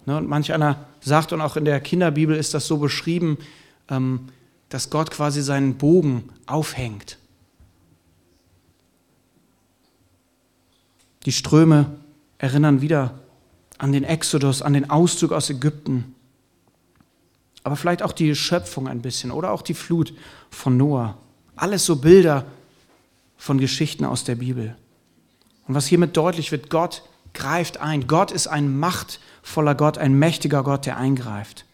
Ne, 0.06 0.16
und 0.16 0.28
manch 0.28 0.52
einer 0.52 0.86
sagt, 1.00 1.32
und 1.32 1.40
auch 1.40 1.56
in 1.56 1.64
der 1.64 1.80
Kinderbibel 1.80 2.36
ist 2.36 2.54
das 2.54 2.66
so 2.66 2.78
beschrieben, 2.78 3.38
ähm, 3.88 4.28
dass 4.68 4.90
Gott 4.90 5.10
quasi 5.10 5.42
seinen 5.42 5.76
Bogen 5.76 6.24
aufhängt. 6.46 7.18
Die 11.26 11.32
Ströme 11.32 11.98
erinnern 12.38 12.80
wieder 12.80 13.18
an 13.78 13.92
den 13.92 14.04
Exodus, 14.04 14.62
an 14.62 14.72
den 14.72 14.90
Auszug 14.90 15.32
aus 15.32 15.50
Ägypten. 15.50 16.14
Aber 17.62 17.76
vielleicht 17.76 18.02
auch 18.02 18.12
die 18.12 18.34
Schöpfung 18.34 18.88
ein 18.88 19.02
bisschen 19.02 19.30
oder 19.30 19.52
auch 19.52 19.62
die 19.62 19.74
Flut 19.74 20.14
von 20.50 20.76
Noah. 20.76 21.18
Alles 21.56 21.84
so 21.84 21.96
Bilder 21.96 22.46
von 23.36 23.58
Geschichten 23.58 24.04
aus 24.04 24.24
der 24.24 24.36
Bibel. 24.36 24.76
Und 25.66 25.74
was 25.74 25.86
hiermit 25.86 26.16
deutlich 26.16 26.52
wird, 26.52 26.70
Gott 26.70 27.02
greift 27.34 27.78
ein. 27.78 28.06
Gott 28.06 28.32
ist 28.32 28.46
ein 28.46 28.78
machtvoller 28.78 29.74
Gott, 29.74 29.98
ein 29.98 30.18
mächtiger 30.18 30.62
Gott, 30.62 30.86
der 30.86 30.96
eingreift. 30.96 31.64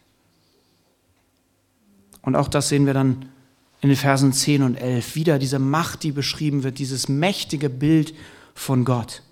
Und 2.21 2.35
auch 2.35 2.49
das 2.49 2.69
sehen 2.69 2.85
wir 2.85 2.93
dann 2.93 3.29
in 3.81 3.89
den 3.89 3.97
Versen 3.97 4.33
10 4.33 4.63
und 4.63 4.75
11. 4.75 5.15
Wieder 5.15 5.39
diese 5.39 5.59
Macht, 5.59 6.03
die 6.03 6.11
beschrieben 6.11 6.63
wird, 6.63 6.79
dieses 6.79 7.07
mächtige 7.07 7.69
Bild 7.69 8.13
von 8.53 8.85
Gott. 8.85 9.23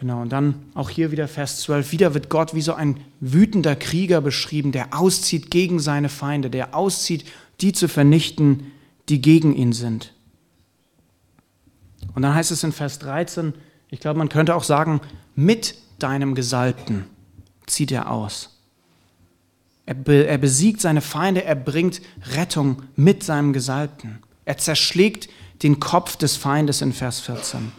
Genau, 0.00 0.22
und 0.22 0.30
dann 0.30 0.54
auch 0.74 0.88
hier 0.88 1.12
wieder 1.12 1.28
Vers 1.28 1.60
12. 1.60 1.92
Wieder 1.92 2.14
wird 2.14 2.30
Gott 2.30 2.54
wie 2.54 2.62
so 2.62 2.72
ein 2.72 3.00
wütender 3.20 3.76
Krieger 3.76 4.22
beschrieben, 4.22 4.72
der 4.72 4.98
auszieht 4.98 5.50
gegen 5.50 5.78
seine 5.78 6.08
Feinde, 6.08 6.48
der 6.48 6.74
auszieht, 6.74 7.26
die 7.60 7.72
zu 7.72 7.86
vernichten, 7.86 8.72
die 9.10 9.20
gegen 9.20 9.54
ihn 9.54 9.74
sind. 9.74 10.14
Und 12.14 12.22
dann 12.22 12.34
heißt 12.34 12.50
es 12.50 12.64
in 12.64 12.72
Vers 12.72 12.98
13, 13.00 13.52
Ich 13.90 14.00
glaube, 14.00 14.18
man 14.18 14.30
könnte 14.30 14.54
auch 14.54 14.64
sagen, 14.64 15.02
mit 15.36 15.74
deinem 15.98 16.34
Gesalbten 16.34 17.04
zieht 17.66 17.92
er 17.92 18.10
aus. 18.10 18.58
Er, 19.84 19.94
be 19.94 20.26
er 20.26 20.38
besiegt 20.38 20.80
seine 20.80 21.02
Feinde, 21.02 21.44
er 21.44 21.56
bringt 21.56 22.00
Rettung 22.34 22.84
mit 22.96 23.22
seinem 23.22 23.52
Gesalbten. 23.52 24.20
Er 24.46 24.56
zerschlägt 24.56 25.28
den 25.62 25.78
Kopf 25.78 26.16
des 26.16 26.36
Feindes 26.36 26.80
in 26.80 26.94
Vers 26.94 27.20
14. 27.20 27.72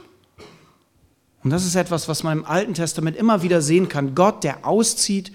Und 1.43 1.49
das 1.49 1.65
ist 1.65 1.75
etwas, 1.75 2.07
was 2.07 2.23
man 2.23 2.39
im 2.39 2.45
Alten 2.45 2.73
Testament 2.73 3.17
immer 3.17 3.41
wieder 3.41 3.61
sehen 3.61 3.89
kann. 3.89 4.15
Gott, 4.15 4.43
der 4.43 4.65
auszieht, 4.65 5.31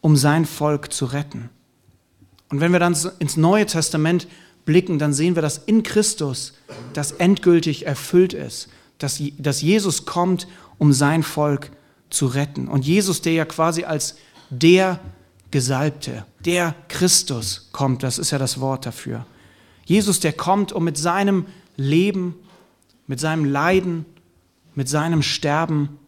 um 0.00 0.16
sein 0.16 0.46
Volk 0.46 0.92
zu 0.92 1.04
retten. 1.06 1.50
Und 2.48 2.60
wenn 2.60 2.72
wir 2.72 2.80
dann 2.80 2.96
ins 3.18 3.36
Neue 3.36 3.66
Testament 3.66 4.28
blicken, 4.64 4.98
dann 4.98 5.12
sehen 5.12 5.34
wir, 5.34 5.42
dass 5.42 5.58
in 5.58 5.82
Christus 5.82 6.54
das 6.92 7.12
endgültig 7.12 7.86
erfüllt 7.86 8.32
ist, 8.32 8.68
dass, 8.98 9.22
dass 9.38 9.62
Jesus 9.62 10.04
kommt, 10.04 10.46
um 10.78 10.92
sein 10.92 11.22
Volk 11.22 11.70
zu 12.10 12.26
retten. 12.26 12.68
Und 12.68 12.84
Jesus, 12.84 13.22
der 13.22 13.32
ja 13.32 13.44
quasi 13.44 13.84
als 13.84 14.16
der 14.50 15.00
Gesalbte, 15.50 16.24
der 16.44 16.74
Christus 16.88 17.68
kommt, 17.72 18.02
das 18.02 18.18
ist 18.18 18.30
ja 18.30 18.38
das 18.38 18.60
Wort 18.60 18.86
dafür. 18.86 19.26
Jesus, 19.84 20.20
der 20.20 20.32
kommt, 20.32 20.72
um 20.72 20.84
mit 20.84 20.96
seinem 20.96 21.46
Leben, 21.76 22.34
mit 23.06 23.18
seinem 23.18 23.44
Leiden, 23.44 24.04
mit 24.74 24.88
seinem 24.88 25.22
Sterben, 25.22 25.98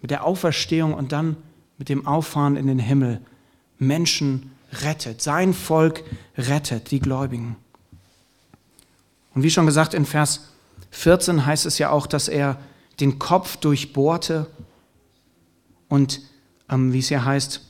mit 0.00 0.10
der 0.10 0.24
Auferstehung 0.24 0.94
und 0.94 1.12
dann 1.12 1.36
mit 1.78 1.88
dem 1.88 2.06
Auffahren 2.06 2.56
in 2.56 2.66
den 2.66 2.78
Himmel 2.78 3.20
Menschen 3.78 4.52
rettet, 4.72 5.20
sein 5.20 5.52
Volk 5.52 6.02
rettet, 6.36 6.90
die 6.90 7.00
Gläubigen. 7.00 7.56
Und 9.34 9.42
wie 9.42 9.50
schon 9.50 9.66
gesagt, 9.66 9.94
in 9.94 10.06
Vers 10.06 10.48
14 10.90 11.46
heißt 11.46 11.66
es 11.66 11.78
ja 11.78 11.90
auch, 11.90 12.06
dass 12.06 12.28
er 12.28 12.58
den 13.00 13.18
Kopf 13.18 13.56
durchbohrte 13.56 14.46
und 15.88 16.20
ähm, 16.68 16.92
wie 16.92 17.00
es 17.00 17.08
hier 17.08 17.24
heißt, 17.24 17.60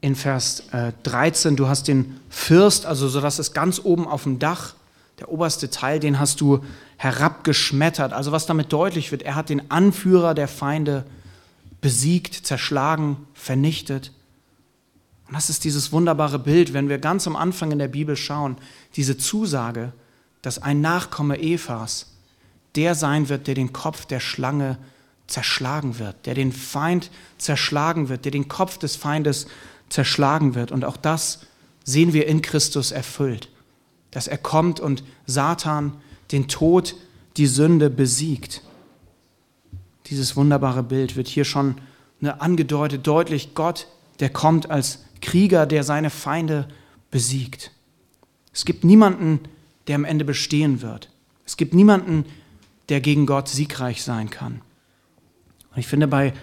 in 0.00 0.16
Vers 0.16 0.64
äh, 0.72 0.92
13, 1.04 1.56
du 1.56 1.68
hast 1.68 1.86
den 1.88 2.20
Fürst, 2.28 2.86
also 2.86 3.08
so 3.08 3.20
dass 3.20 3.38
es 3.38 3.52
ganz 3.52 3.80
oben 3.82 4.06
auf 4.06 4.24
dem 4.24 4.38
Dach, 4.38 4.74
der 5.22 5.30
oberste 5.30 5.70
Teil, 5.70 6.00
den 6.00 6.18
hast 6.18 6.40
du 6.40 6.64
herabgeschmettert. 6.96 8.12
Also 8.12 8.32
was 8.32 8.46
damit 8.46 8.72
deutlich 8.72 9.12
wird, 9.12 9.22
er 9.22 9.36
hat 9.36 9.50
den 9.50 9.70
Anführer 9.70 10.34
der 10.34 10.48
Feinde 10.48 11.04
besiegt, 11.80 12.34
zerschlagen, 12.34 13.16
vernichtet. 13.34 14.10
Und 15.28 15.34
das 15.34 15.48
ist 15.48 15.62
dieses 15.62 15.92
wunderbare 15.92 16.40
Bild, 16.40 16.72
wenn 16.72 16.88
wir 16.88 16.98
ganz 16.98 17.28
am 17.28 17.36
Anfang 17.36 17.70
in 17.70 17.78
der 17.78 17.86
Bibel 17.86 18.16
schauen, 18.16 18.56
diese 18.96 19.16
Zusage, 19.16 19.92
dass 20.42 20.60
ein 20.60 20.80
Nachkomme 20.80 21.40
Evas 21.40 22.08
der 22.74 22.94
sein 22.94 23.28
wird, 23.28 23.46
der 23.46 23.54
den 23.54 23.74
Kopf 23.74 24.06
der 24.06 24.18
Schlange 24.18 24.78
zerschlagen 25.26 25.98
wird, 25.98 26.24
der 26.24 26.34
den 26.34 26.52
Feind 26.52 27.10
zerschlagen 27.36 28.08
wird, 28.08 28.24
der 28.24 28.32
den 28.32 28.48
Kopf 28.48 28.78
des 28.78 28.96
Feindes 28.96 29.46
zerschlagen 29.90 30.54
wird. 30.54 30.72
Und 30.72 30.84
auch 30.86 30.96
das 30.96 31.40
sehen 31.84 32.14
wir 32.14 32.26
in 32.26 32.40
Christus 32.40 32.90
erfüllt, 32.90 33.50
dass 34.12 34.28
er 34.28 34.38
kommt 34.38 34.78
und 34.78 35.02
Satan, 35.26 35.94
den 36.30 36.46
Tod, 36.46 36.94
die 37.36 37.46
Sünde 37.46 37.90
besiegt. 37.90 38.62
Dieses 40.06 40.36
wunderbare 40.36 40.82
Bild 40.82 41.16
wird 41.16 41.26
hier 41.26 41.44
schon 41.44 41.76
ne, 42.20 42.40
angedeutet, 42.40 43.06
deutlich, 43.06 43.54
Gott, 43.54 43.88
der 44.20 44.30
kommt 44.30 44.70
als 44.70 45.04
Krieger, 45.20 45.66
der 45.66 45.82
seine 45.82 46.10
Feinde 46.10 46.68
besiegt. 47.10 47.72
Es 48.52 48.64
gibt 48.64 48.84
niemanden, 48.84 49.40
der 49.86 49.96
am 49.96 50.04
Ende 50.04 50.24
bestehen 50.24 50.82
wird. 50.82 51.08
Es 51.44 51.56
gibt 51.56 51.74
niemanden, 51.74 52.24
der 52.88 53.00
gegen 53.00 53.26
Gott 53.26 53.48
siegreich 53.48 54.02
sein 54.02 54.30
kann. 54.30 54.60
Und 55.70 55.78
ich 55.78 55.86
finde 55.86 56.06
bei 56.06 56.34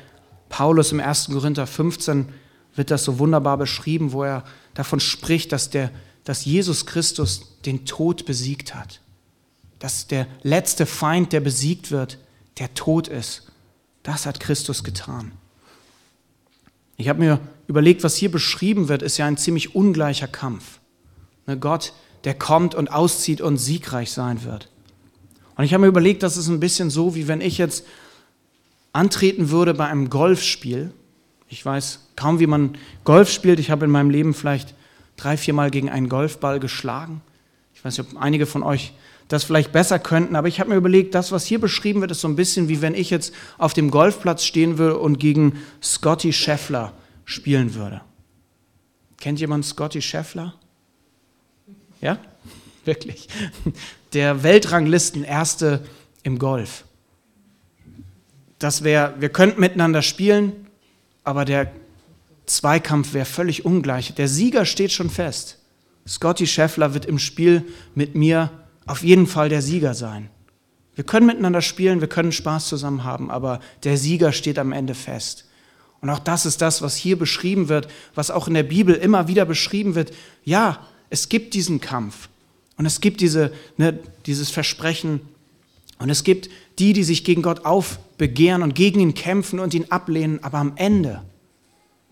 Paulus 0.49 0.91
im 0.91 0.99
1. 0.99 1.27
Korinther 1.27 1.67
15 1.67 2.29
wird 2.75 2.91
das 2.91 3.03
so 3.03 3.19
wunderbar 3.19 3.57
beschrieben, 3.57 4.11
wo 4.11 4.23
er 4.23 4.43
davon 4.73 4.99
spricht, 4.99 5.51
dass, 5.51 5.69
der, 5.69 5.91
dass 6.23 6.45
Jesus 6.45 6.85
Christus 6.85 7.48
den 7.65 7.85
Tod 7.85 8.25
besiegt 8.25 8.75
hat. 8.75 9.01
Dass 9.79 10.07
der 10.07 10.27
letzte 10.43 10.85
Feind, 10.85 11.33
der 11.33 11.39
besiegt 11.39 11.91
wird, 11.91 12.17
der 12.57 12.73
Tod 12.73 13.07
ist. 13.07 13.51
Das 14.03 14.25
hat 14.25 14.39
Christus 14.39 14.83
getan. 14.83 15.31
Ich 16.97 17.07
habe 17.07 17.19
mir 17.19 17.39
überlegt, 17.67 18.03
was 18.03 18.15
hier 18.15 18.31
beschrieben 18.31 18.89
wird, 18.89 19.01
ist 19.01 19.17
ja 19.17 19.25
ein 19.25 19.37
ziemlich 19.37 19.75
ungleicher 19.75 20.27
Kampf. 20.27 20.79
Ne, 21.47 21.57
Gott, 21.57 21.93
der 22.25 22.33
kommt 22.33 22.75
und 22.75 22.91
auszieht 22.91 23.39
und 23.39 23.57
siegreich 23.57 24.11
sein 24.11 24.43
wird. 24.43 24.69
Und 25.55 25.63
ich 25.63 25.73
habe 25.73 25.81
mir 25.81 25.87
überlegt, 25.87 26.23
das 26.23 26.35
ist 26.35 26.47
ein 26.47 26.59
bisschen 26.59 26.89
so, 26.89 27.15
wie 27.15 27.27
wenn 27.27 27.41
ich 27.41 27.57
jetzt 27.57 27.85
antreten 28.91 29.49
würde 29.49 29.73
bei 29.73 29.85
einem 29.85 30.09
Golfspiel 30.09 30.93
ich 31.49 31.65
weiß 31.65 32.07
kaum, 32.15 32.39
wie 32.39 32.47
man 32.47 32.77
Golf 33.03 33.29
spielt. 33.31 33.59
Ich 33.59 33.71
habe 33.71 33.85
in 33.85 33.91
meinem 33.91 34.11
Leben 34.11 34.33
vielleicht 34.33 34.75
drei, 35.17 35.35
viermal 35.35 35.71
gegen 35.71 35.89
einen 35.89 36.07
Golfball 36.07 36.59
geschlagen. 36.59 37.21
Ich 37.79 37.85
weiß 37.85 37.97
nicht, 37.97 38.11
ob 38.11 38.21
einige 38.21 38.45
von 38.45 38.61
euch 38.61 38.91
das 39.29 39.45
vielleicht 39.45 39.71
besser 39.71 39.99
könnten, 39.99 40.35
aber 40.35 40.49
ich 40.49 40.59
habe 40.59 40.71
mir 40.71 40.75
überlegt, 40.75 41.15
das, 41.15 41.31
was 41.31 41.45
hier 41.45 41.61
beschrieben 41.61 42.01
wird, 42.01 42.11
ist 42.11 42.19
so 42.19 42.27
ein 42.27 42.35
bisschen 42.35 42.67
wie 42.67 42.81
wenn 42.81 42.93
ich 42.93 43.09
jetzt 43.09 43.33
auf 43.57 43.73
dem 43.73 43.89
Golfplatz 43.89 44.43
stehen 44.43 44.77
würde 44.77 44.97
und 44.97 45.17
gegen 45.17 45.61
Scotty 45.81 46.33
Scheffler 46.33 46.91
spielen 47.23 47.75
würde. 47.75 48.01
Kennt 49.17 49.39
jemand 49.39 49.65
Scotty 49.65 50.01
Scheffler? 50.01 50.55
Ja? 52.01 52.19
Wirklich. 52.83 53.29
Der 54.11 54.43
Weltranglisten-Erste 54.43 55.85
im 56.23 56.37
Golf. 56.37 56.83
Das 58.57 58.83
wäre, 58.83 59.13
wir 59.19 59.29
könnten 59.29 59.61
miteinander 59.61 60.01
spielen, 60.01 60.67
aber 61.23 61.45
der 61.45 61.71
Zweikampf 62.45 63.13
wäre 63.13 63.25
völlig 63.25 63.63
ungleich. 63.63 64.13
Der 64.15 64.27
Sieger 64.27 64.65
steht 64.65 64.91
schon 64.91 65.09
fest. 65.09 65.58
Scotty 66.09 66.47
Scheffler 66.47 66.95
wird 66.95 67.05
im 67.05 67.19
Spiel 67.19 67.63
mit 67.93 68.15
mir 68.15 68.49
auf 68.87 69.03
jeden 69.03 69.27
Fall 69.27 69.47
der 69.47 69.61
Sieger 69.61 69.93
sein. 69.93 70.29
Wir 70.95 71.03
können 71.03 71.27
miteinander 71.27 71.61
spielen, 71.61 72.01
wir 72.01 72.09
können 72.09 72.31
Spaß 72.31 72.67
zusammen 72.67 73.03
haben, 73.03 73.29
aber 73.29 73.59
der 73.83 73.95
Sieger 73.95 74.31
steht 74.31 74.57
am 74.57 74.71
Ende 74.71 74.95
fest. 74.95 75.45
Und 76.01 76.09
auch 76.09 76.19
das 76.19 76.45
ist 76.45 76.61
das, 76.61 76.81
was 76.81 76.95
hier 76.95 77.17
beschrieben 77.17 77.69
wird, 77.69 77.87
was 78.15 78.31
auch 78.31 78.47
in 78.47 78.55
der 78.55 78.63
Bibel 78.63 78.95
immer 78.95 79.27
wieder 79.27 79.45
beschrieben 79.45 79.95
wird. 79.95 80.11
Ja, 80.43 80.87
es 81.11 81.29
gibt 81.29 81.53
diesen 81.53 81.79
Kampf 81.79 82.29
und 82.77 82.85
es 82.85 83.01
gibt 83.01 83.21
diese, 83.21 83.53
ne, 83.77 83.99
dieses 84.25 84.49
Versprechen 84.49 85.21
und 85.99 86.09
es 86.09 86.23
gibt 86.23 86.49
die, 86.79 86.93
die 86.93 87.03
sich 87.03 87.23
gegen 87.23 87.43
Gott 87.43 87.65
aufbegehren 87.65 88.63
und 88.63 88.73
gegen 88.73 88.99
ihn 88.99 89.13
kämpfen 89.13 89.59
und 89.59 89.73
ihn 89.73 89.85
ablehnen, 89.89 90.43
aber 90.43 90.57
am 90.57 90.73
Ende 90.75 91.21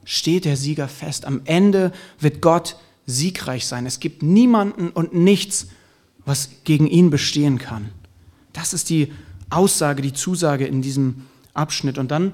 steht 0.03 0.45
der 0.45 0.55
Sieger 0.55 0.87
fest. 0.87 1.25
Am 1.25 1.41
Ende 1.45 1.91
wird 2.19 2.41
Gott 2.41 2.77
siegreich 3.07 3.65
sein. 3.65 3.87
Es 3.87 3.99
gibt 3.99 4.21
niemanden 4.21 4.89
und 4.89 5.15
nichts, 5.15 5.67
was 6.25 6.49
gegen 6.63 6.85
ihn 6.85 7.09
bestehen 7.09 7.57
kann. 7.57 7.89
Das 8.53 8.73
ist 8.73 8.89
die 8.89 9.11
Aussage, 9.49 10.03
die 10.03 10.13
Zusage 10.13 10.67
in 10.67 10.83
diesem 10.83 11.25
Abschnitt. 11.55 11.97
Und 11.97 12.11
dann 12.11 12.33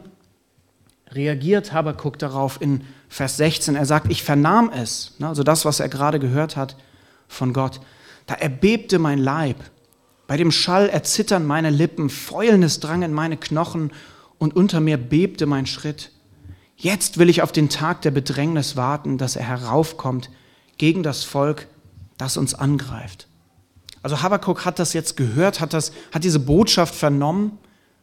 reagiert 1.12 1.72
Habakuk 1.72 2.20
darauf 2.20 2.60
in 2.60 2.82
Vers 3.08 3.38
16. 3.38 3.76
Er 3.76 3.86
sagt, 3.86 4.12
ich 4.12 4.24
vernahm 4.24 4.70
es, 4.74 5.14
ne, 5.20 5.28
also 5.30 5.44
das, 5.44 5.64
was 5.64 5.80
er 5.80 5.88
gerade 5.88 6.20
gehört 6.20 6.58
hat 6.58 6.76
von 7.30 7.54
Gott. 7.54 7.80
Da 8.26 8.34
erbebte 8.34 9.00
mein 9.00 9.20
Leib 9.20 9.58
bei 10.28 10.38
dem 10.38 10.52
Schall 10.52 10.90
erzittern 10.90 11.46
meine 11.46 11.70
Lippen, 11.70 12.10
Fäulnis 12.10 12.80
drang 12.80 13.04
in 13.04 13.14
meine 13.14 13.38
Knochen 13.38 13.92
und 14.38 14.56
unter 14.56 14.80
mir 14.80 14.98
bebte 14.98 15.46
mein 15.46 15.66
Schritt. 15.66 16.12
Jetzt 16.76 17.18
will 17.18 17.30
ich 17.30 17.42
auf 17.42 17.52
den 17.52 17.70
Tag 17.70 18.02
der 18.02 18.12
Bedrängnis 18.12 18.76
warten, 18.76 19.18
dass 19.18 19.36
er 19.36 19.44
heraufkommt 19.44 20.30
gegen 20.78 21.04
das 21.04 21.24
Volk, 21.24 21.68
das 22.18 22.38
uns 22.38 22.54
angreift. 22.54 23.28
Also 24.02 24.22
Habakkuk 24.22 24.66
hat 24.66 24.80
das 24.80 24.94
jetzt 24.94 25.16
gehört, 25.16 25.62
hat, 25.62 25.74
das, 25.74 25.94
hat 26.12 26.24
diese 26.24 26.40
Botschaft 26.40 26.94
vernommen, 26.94 27.58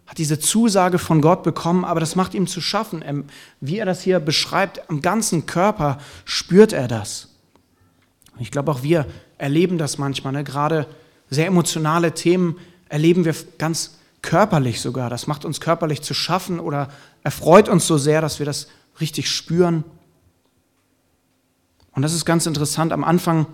hat 0.07 0.19
diese 0.19 0.39
Zusage 0.41 0.99
von 0.99 1.21
Gott 1.21 1.43
bekommen, 1.43 1.85
aber 1.85 2.01
das 2.01 2.17
macht 2.17 2.35
ihm 2.35 2.47
zu 2.47 2.61
schaffen. 2.61 3.27
Wie 3.61 3.79
er 3.79 3.87
das 3.87 4.03
hier 4.03 4.19
beschreibt, 4.19 4.89
am 4.89 5.03
ganzen 5.03 5.47
Körper 5.47 5.99
spürt 6.25 6.73
er 6.73 6.89
das. 6.89 7.29
Ich 8.39 8.51
glaube, 8.51 8.73
auch 8.73 8.83
wir 8.83 9.07
erleben 9.39 9.79
das 9.79 9.99
manchmal, 9.99 10.33
ne? 10.33 10.43
gerade 10.43 10.87
sehr 11.29 11.47
emotionale 11.47 12.13
Themen 12.13 12.57
erleben 12.89 13.25
wir 13.25 13.35
ganz 13.59 13.99
körperlich 14.23 14.81
sogar. 14.81 15.11
Das 15.11 15.27
macht 15.27 15.45
uns 15.45 15.61
körperlich 15.61 16.03
zu 16.03 16.15
schaffen 16.15 16.61
oder 16.61 16.89
erfreut 17.23 17.69
uns 17.69 17.87
so 17.87 17.99
sehr, 17.99 18.21
dass 18.21 18.39
wir 18.39 18.47
das 18.47 18.69
richtig 19.01 19.31
spüren. 19.31 19.85
Und 22.01 22.05
das 22.05 22.15
ist 22.15 22.25
ganz 22.25 22.47
interessant. 22.47 22.95
Am 22.95 23.05
Anfang 23.05 23.45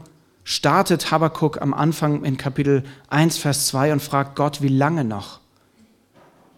startet 0.45 1.11
Habakkuk 1.11 1.61
am 1.61 1.75
Anfang 1.75 2.23
in 2.23 2.37
Kapitel 2.37 2.85
1, 3.11 3.39
Vers 3.39 3.67
2 3.67 3.95
und 3.95 4.01
fragt 4.01 4.37
Gott, 4.37 4.63
wie 4.63 4.69
lange 4.69 5.03
noch? 5.03 5.41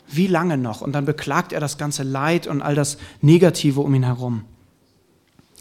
Wie 0.06 0.26
lange 0.26 0.58
noch? 0.58 0.82
Und 0.82 0.92
dann 0.92 1.06
beklagt 1.06 1.54
er 1.54 1.60
das 1.60 1.78
ganze 1.78 2.02
Leid 2.02 2.46
und 2.46 2.60
all 2.60 2.74
das 2.74 2.98
Negative 3.22 3.80
um 3.80 3.94
ihn 3.94 4.02
herum. 4.02 4.44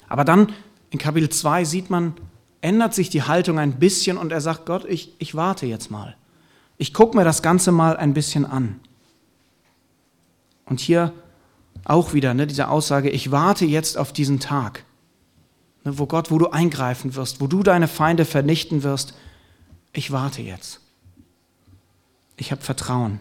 Aber 0.09 0.25
dann 0.25 0.51
in 0.89 0.99
Kapitel 0.99 1.29
2 1.29 1.63
sieht 1.63 1.89
man, 1.89 2.13
ändert 2.59 2.93
sich 2.93 3.09
die 3.09 3.23
Haltung 3.23 3.57
ein 3.57 3.79
bisschen 3.79 4.17
und 4.17 4.33
er 4.33 4.41
sagt, 4.41 4.65
Gott, 4.65 4.83
ich, 4.83 5.13
ich 5.19 5.33
warte 5.33 5.65
jetzt 5.65 5.91
mal. 5.91 6.17
Ich 6.75 6.93
gucke 6.93 7.15
mir 7.15 7.23
das 7.23 7.41
Ganze 7.41 7.71
mal 7.71 7.95
ein 7.95 8.13
bisschen 8.13 8.45
an. 8.45 8.81
Und 10.65 10.81
hier 10.81 11.13
auch 11.85 12.13
wieder 12.13 12.33
ne, 12.33 12.47
diese 12.47 12.67
Aussage, 12.67 13.09
ich 13.09 13.31
warte 13.31 13.63
jetzt 13.63 13.97
auf 13.97 14.11
diesen 14.11 14.41
Tag, 14.41 14.83
wo 15.93 16.05
Gott, 16.05 16.31
wo 16.31 16.37
du 16.37 16.49
eingreifen 16.49 17.15
wirst, 17.15 17.39
wo 17.39 17.47
du 17.47 17.63
deine 17.63 17.87
Feinde 17.87 18.25
vernichten 18.25 18.83
wirst. 18.83 19.13
Ich 19.93 20.11
warte 20.11 20.41
jetzt. 20.41 20.81
Ich 22.35 22.51
habe 22.51 22.61
Vertrauen. 22.61 23.19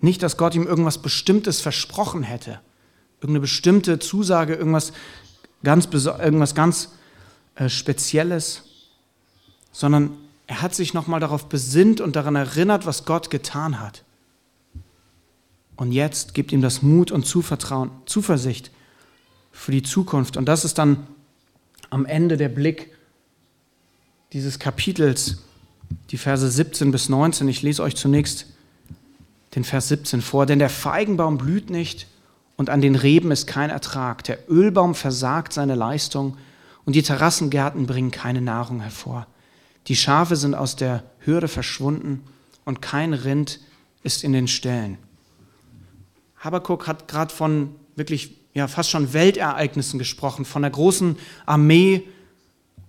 Nicht, 0.00 0.22
dass 0.22 0.36
Gott 0.36 0.54
ihm 0.54 0.66
irgendwas 0.66 0.98
Bestimmtes 0.98 1.60
versprochen 1.60 2.22
hätte, 2.22 2.60
irgendeine 3.20 3.40
bestimmte 3.40 3.98
Zusage, 4.00 4.54
irgendwas 4.54 4.92
ganz, 5.62 5.86
irgendwas 5.86 6.54
ganz 6.54 6.90
äh, 7.54 7.68
Spezielles, 7.68 8.62
sondern 9.70 10.16
er 10.48 10.60
hat 10.60 10.74
sich 10.74 10.92
nochmal 10.92 11.20
darauf 11.20 11.48
besinnt 11.48 12.00
und 12.00 12.16
daran 12.16 12.34
erinnert, 12.34 12.84
was 12.84 13.04
Gott 13.04 13.30
getan 13.30 13.80
hat. 13.80 14.04
Und 15.76 15.92
jetzt 15.92 16.34
gibt 16.34 16.52
ihm 16.52 16.62
das 16.62 16.82
Mut 16.82 17.10
und 17.12 17.24
Zuvertrauen, 17.24 17.90
Zuversicht 18.06 18.70
für 19.52 19.70
die 19.70 19.82
Zukunft. 19.82 20.36
Und 20.36 20.46
das 20.46 20.64
ist 20.64 20.78
dann 20.78 21.06
am 21.90 22.06
Ende 22.06 22.36
der 22.36 22.48
Blick 22.48 22.90
dieses 24.32 24.58
Kapitels, 24.58 25.38
die 26.10 26.18
Verse 26.18 26.50
17 26.50 26.90
bis 26.90 27.08
19. 27.08 27.46
Ich 27.48 27.62
lese 27.62 27.82
euch 27.82 27.94
zunächst 27.94 28.46
den 29.54 29.64
Vers 29.64 29.88
17 29.88 30.22
vor. 30.22 30.46
Denn 30.46 30.58
der 30.58 30.70
Feigenbaum 30.70 31.38
blüht 31.38 31.70
nicht 31.70 32.06
und 32.56 32.70
an 32.70 32.80
den 32.80 32.94
Reben 32.94 33.30
ist 33.30 33.46
kein 33.46 33.70
Ertrag. 33.70 34.24
Der 34.24 34.50
Ölbaum 34.50 34.94
versagt 34.94 35.52
seine 35.52 35.74
Leistung 35.74 36.36
und 36.84 36.96
die 36.96 37.02
Terrassengärten 37.02 37.86
bringen 37.86 38.10
keine 38.10 38.40
Nahrung 38.40 38.80
hervor. 38.80 39.26
Die 39.88 39.96
Schafe 39.96 40.36
sind 40.36 40.54
aus 40.54 40.76
der 40.76 41.02
Hürde 41.20 41.48
verschwunden 41.48 42.24
und 42.64 42.80
kein 42.80 43.12
Rind 43.12 43.60
ist 44.02 44.24
in 44.24 44.32
den 44.32 44.48
Ställen. 44.48 44.98
Habakuk 46.38 46.86
hat 46.86 47.08
gerade 47.08 47.32
von 47.32 47.74
wirklich 47.94 48.41
ja, 48.54 48.68
fast 48.68 48.90
schon 48.90 49.12
Weltereignissen 49.12 49.98
gesprochen, 49.98 50.44
von 50.44 50.62
der 50.62 50.70
großen 50.70 51.16
Armee 51.46 52.02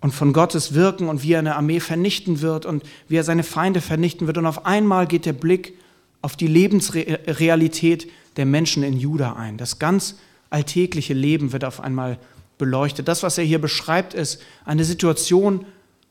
und 0.02 0.12
von 0.12 0.34
Gottes 0.34 0.74
Wirken 0.74 1.08
und 1.08 1.24
wie 1.24 1.34
er 1.34 1.40
eine 1.40 1.56
Armee 1.56 1.80
vernichten 1.80 2.42
wird 2.42 2.66
und 2.66 2.84
wie 3.08 3.16
er 3.16 3.24
seine 3.24 3.44
Feinde 3.44 3.80
vernichten 3.80 4.28
wird. 4.28 4.38
Und 4.38 4.46
auf 4.46 4.66
einmal 4.66 5.08
geht 5.08 5.26
der 5.26 5.34
Blick 5.34 5.78
auf 6.22 6.36
die 6.36 6.48
Lebensrealität 6.48 8.10
der 8.36 8.46
Menschen 8.46 8.84
in 8.84 8.98
Juda 8.98 9.34
ein. 9.34 9.58
Das 9.58 9.80
ganz 9.80 10.16
alltägliche 10.50 11.14
Leben 11.14 11.54
wird 11.54 11.64
auf 11.64 11.80
einmal 11.80 12.20
beleuchtet. 12.58 13.08
Das, 13.08 13.24
was 13.24 13.38
er 13.38 13.44
hier 13.44 13.60
beschreibt, 13.60 14.14
ist 14.14 14.42
eine 14.66 14.84
Situation, 14.84 15.66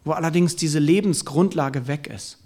wo 0.05 0.13
allerdings 0.13 0.57
diese 0.57 0.79
Lebensgrundlage 0.79 1.87
weg 1.87 2.07
ist. 2.07 2.39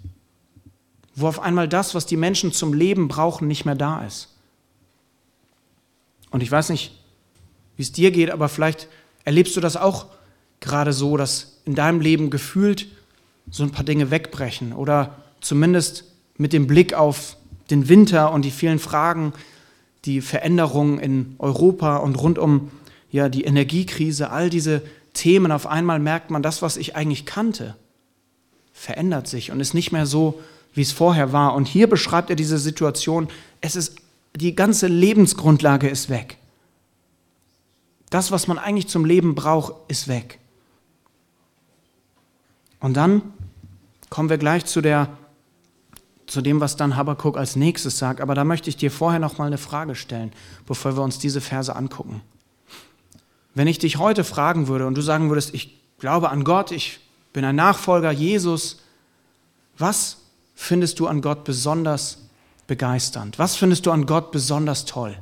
Wo 1.15 1.27
auf 1.27 1.39
einmal 1.39 1.67
das, 1.67 1.95
was 1.95 2.05
die 2.05 2.17
Menschen 2.17 2.51
zum 2.51 2.73
Leben 2.73 3.07
brauchen, 3.07 3.47
nicht 3.47 3.65
mehr 3.65 3.75
da 3.75 4.05
ist. 4.05 4.35
Und 6.29 6.43
ich 6.43 6.51
weiß 6.51 6.69
nicht, 6.69 6.96
wie 7.77 7.83
es 7.83 7.91
dir 7.91 8.11
geht, 8.11 8.31
aber 8.31 8.49
vielleicht 8.49 8.87
erlebst 9.23 9.55
du 9.55 9.61
das 9.61 9.77
auch 9.77 10.07
gerade 10.59 10.93
so, 10.93 11.15
dass 11.17 11.59
in 11.65 11.75
deinem 11.75 12.01
Leben 12.01 12.29
gefühlt 12.29 12.87
so 13.49 13.63
ein 13.63 13.71
paar 13.71 13.85
Dinge 13.85 14.11
wegbrechen 14.11 14.73
oder 14.73 15.15
zumindest 15.39 16.03
mit 16.37 16.53
dem 16.53 16.67
Blick 16.67 16.93
auf 16.93 17.37
den 17.69 17.89
Winter 17.89 18.31
und 18.31 18.43
die 18.43 18.51
vielen 18.51 18.79
Fragen, 18.79 19.33
die 20.05 20.21
Veränderungen 20.21 20.99
in 20.99 21.35
Europa 21.39 21.97
und 21.97 22.15
rund 22.15 22.39
um 22.39 22.71
ja, 23.11 23.29
die 23.29 23.43
Energiekrise, 23.43 24.31
all 24.31 24.49
diese 24.49 24.81
Themen, 25.13 25.51
auf 25.51 25.67
einmal 25.67 25.99
merkt 25.99 26.29
man, 26.29 26.43
das, 26.43 26.61
was 26.61 26.77
ich 26.77 26.95
eigentlich 26.95 27.25
kannte, 27.25 27.75
verändert 28.73 29.27
sich 29.27 29.51
und 29.51 29.59
ist 29.59 29.73
nicht 29.73 29.91
mehr 29.91 30.05
so, 30.05 30.39
wie 30.73 30.81
es 30.81 30.91
vorher 30.91 31.33
war. 31.33 31.55
Und 31.55 31.67
hier 31.67 31.87
beschreibt 31.87 32.29
er 32.29 32.35
diese 32.35 32.57
Situation, 32.57 33.27
es 33.61 33.75
ist, 33.75 33.95
die 34.35 34.55
ganze 34.55 34.87
Lebensgrundlage 34.87 35.89
ist 35.89 36.09
weg. 36.09 36.37
Das, 38.09 38.31
was 38.31 38.47
man 38.47 38.57
eigentlich 38.57 38.87
zum 38.87 39.05
Leben 39.05 39.35
braucht, 39.35 39.73
ist 39.89 40.07
weg. 40.07 40.39
Und 42.79 42.95
dann 42.95 43.21
kommen 44.09 44.29
wir 44.29 44.37
gleich 44.37 44.65
zu, 44.65 44.81
der, 44.81 45.09
zu 46.25 46.41
dem, 46.41 46.61
was 46.61 46.77
dann 46.77 46.95
Habakkuk 46.95 47.37
als 47.37 47.55
nächstes 47.55 47.97
sagt. 47.97 48.21
Aber 48.21 48.35
da 48.35 48.43
möchte 48.43 48.69
ich 48.69 48.77
dir 48.77 48.91
vorher 48.91 49.19
noch 49.19 49.37
mal 49.37 49.47
eine 49.47 49.57
Frage 49.57 49.95
stellen, 49.95 50.31
bevor 50.65 50.95
wir 50.95 51.03
uns 51.03 51.19
diese 51.19 51.41
Verse 51.41 51.75
angucken. 51.75 52.21
Wenn 53.55 53.67
ich 53.67 53.79
dich 53.79 53.97
heute 53.97 54.23
fragen 54.23 54.67
würde 54.67 54.85
und 54.87 54.95
du 54.95 55.01
sagen 55.01 55.29
würdest, 55.29 55.53
ich 55.53 55.81
glaube 55.99 56.29
an 56.29 56.43
Gott, 56.43 56.71
ich 56.71 56.99
bin 57.33 57.43
ein 57.43 57.55
Nachfolger 57.55 58.11
Jesus, 58.11 58.81
was 59.77 60.17
findest 60.55 60.99
du 60.99 61.07
an 61.07 61.21
Gott 61.21 61.43
besonders 61.43 62.19
begeisternd? 62.67 63.39
Was 63.39 63.55
findest 63.55 63.85
du 63.85 63.91
an 63.91 64.05
Gott 64.05 64.31
besonders 64.31 64.85
toll? 64.85 65.17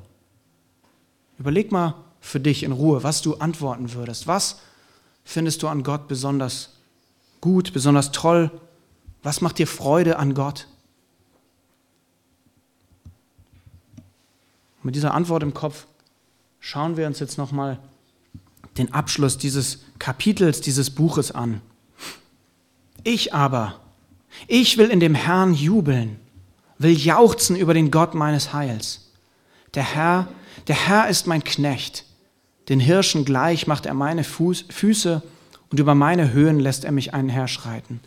Überleg 1.40 1.72
mal 1.72 1.96
für 2.26 2.40
dich 2.40 2.64
in 2.64 2.72
Ruhe, 2.72 3.04
was 3.04 3.22
du 3.22 3.36
antworten 3.36 3.94
würdest. 3.94 4.26
Was 4.26 4.60
findest 5.24 5.62
du 5.62 5.68
an 5.68 5.84
Gott 5.84 6.08
besonders 6.08 6.72
gut, 7.40 7.72
besonders 7.72 8.12
toll? 8.12 8.50
Was 9.22 9.42
macht 9.42 9.60
dir 9.60 9.68
Freude 9.68 10.18
an 10.18 10.34
Gott? 10.34 10.68
Mit 14.82 14.96
dieser 14.96 15.14
Antwort 15.14 15.44
im 15.44 15.54
Kopf 15.54 15.86
schauen 16.60 16.98
wir 16.98 17.06
uns 17.06 17.20
jetzt 17.20 17.38
nochmal 17.38 17.78
den 18.80 18.92
Abschluss 18.92 19.38
dieses 19.38 19.84
Kapitels, 20.00 20.62
dieses 20.62 20.90
Buches 20.90 21.32
an. 21.32 21.62
Ich 23.04 23.36
aber, 23.36 23.80
ich 24.48 24.80
will 24.80 24.90
in 24.90 25.00
dem 25.00 25.14
Herrn 25.14 25.54
jubeln, 25.54 26.20
will 26.80 26.98
jauchzen 26.98 27.56
über 27.56 27.76
den 27.76 27.92
Gott 27.92 28.16
meines 28.16 28.52
Heils. 28.52 29.12
Der 29.76 29.84
Herr, 29.84 30.28
der 30.68 30.88
Herr 30.88 31.08
ist 31.08 31.28
mein 31.28 31.44
Knecht. 31.44 32.05
Den 32.70 32.80
Hirschen 32.80 33.26
gleich 33.26 33.68
macht 33.68 33.86
er 33.86 33.94
meine 33.94 34.24
Fuß, 34.24 34.66
Füße 34.70 35.22
und 35.70 35.80
über 35.80 35.96
meine 35.96 36.32
Höhen 36.34 36.60
lässt 36.60 36.86
er 36.86 36.92
mich 36.92 37.14
einherschreiten, 37.14 38.00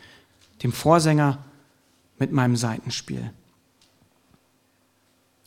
dem 0.63 0.73
Vorsänger 0.73 1.39
mit 2.19 2.33
meinem 2.33 2.57
Seitenspiel. 2.57 3.31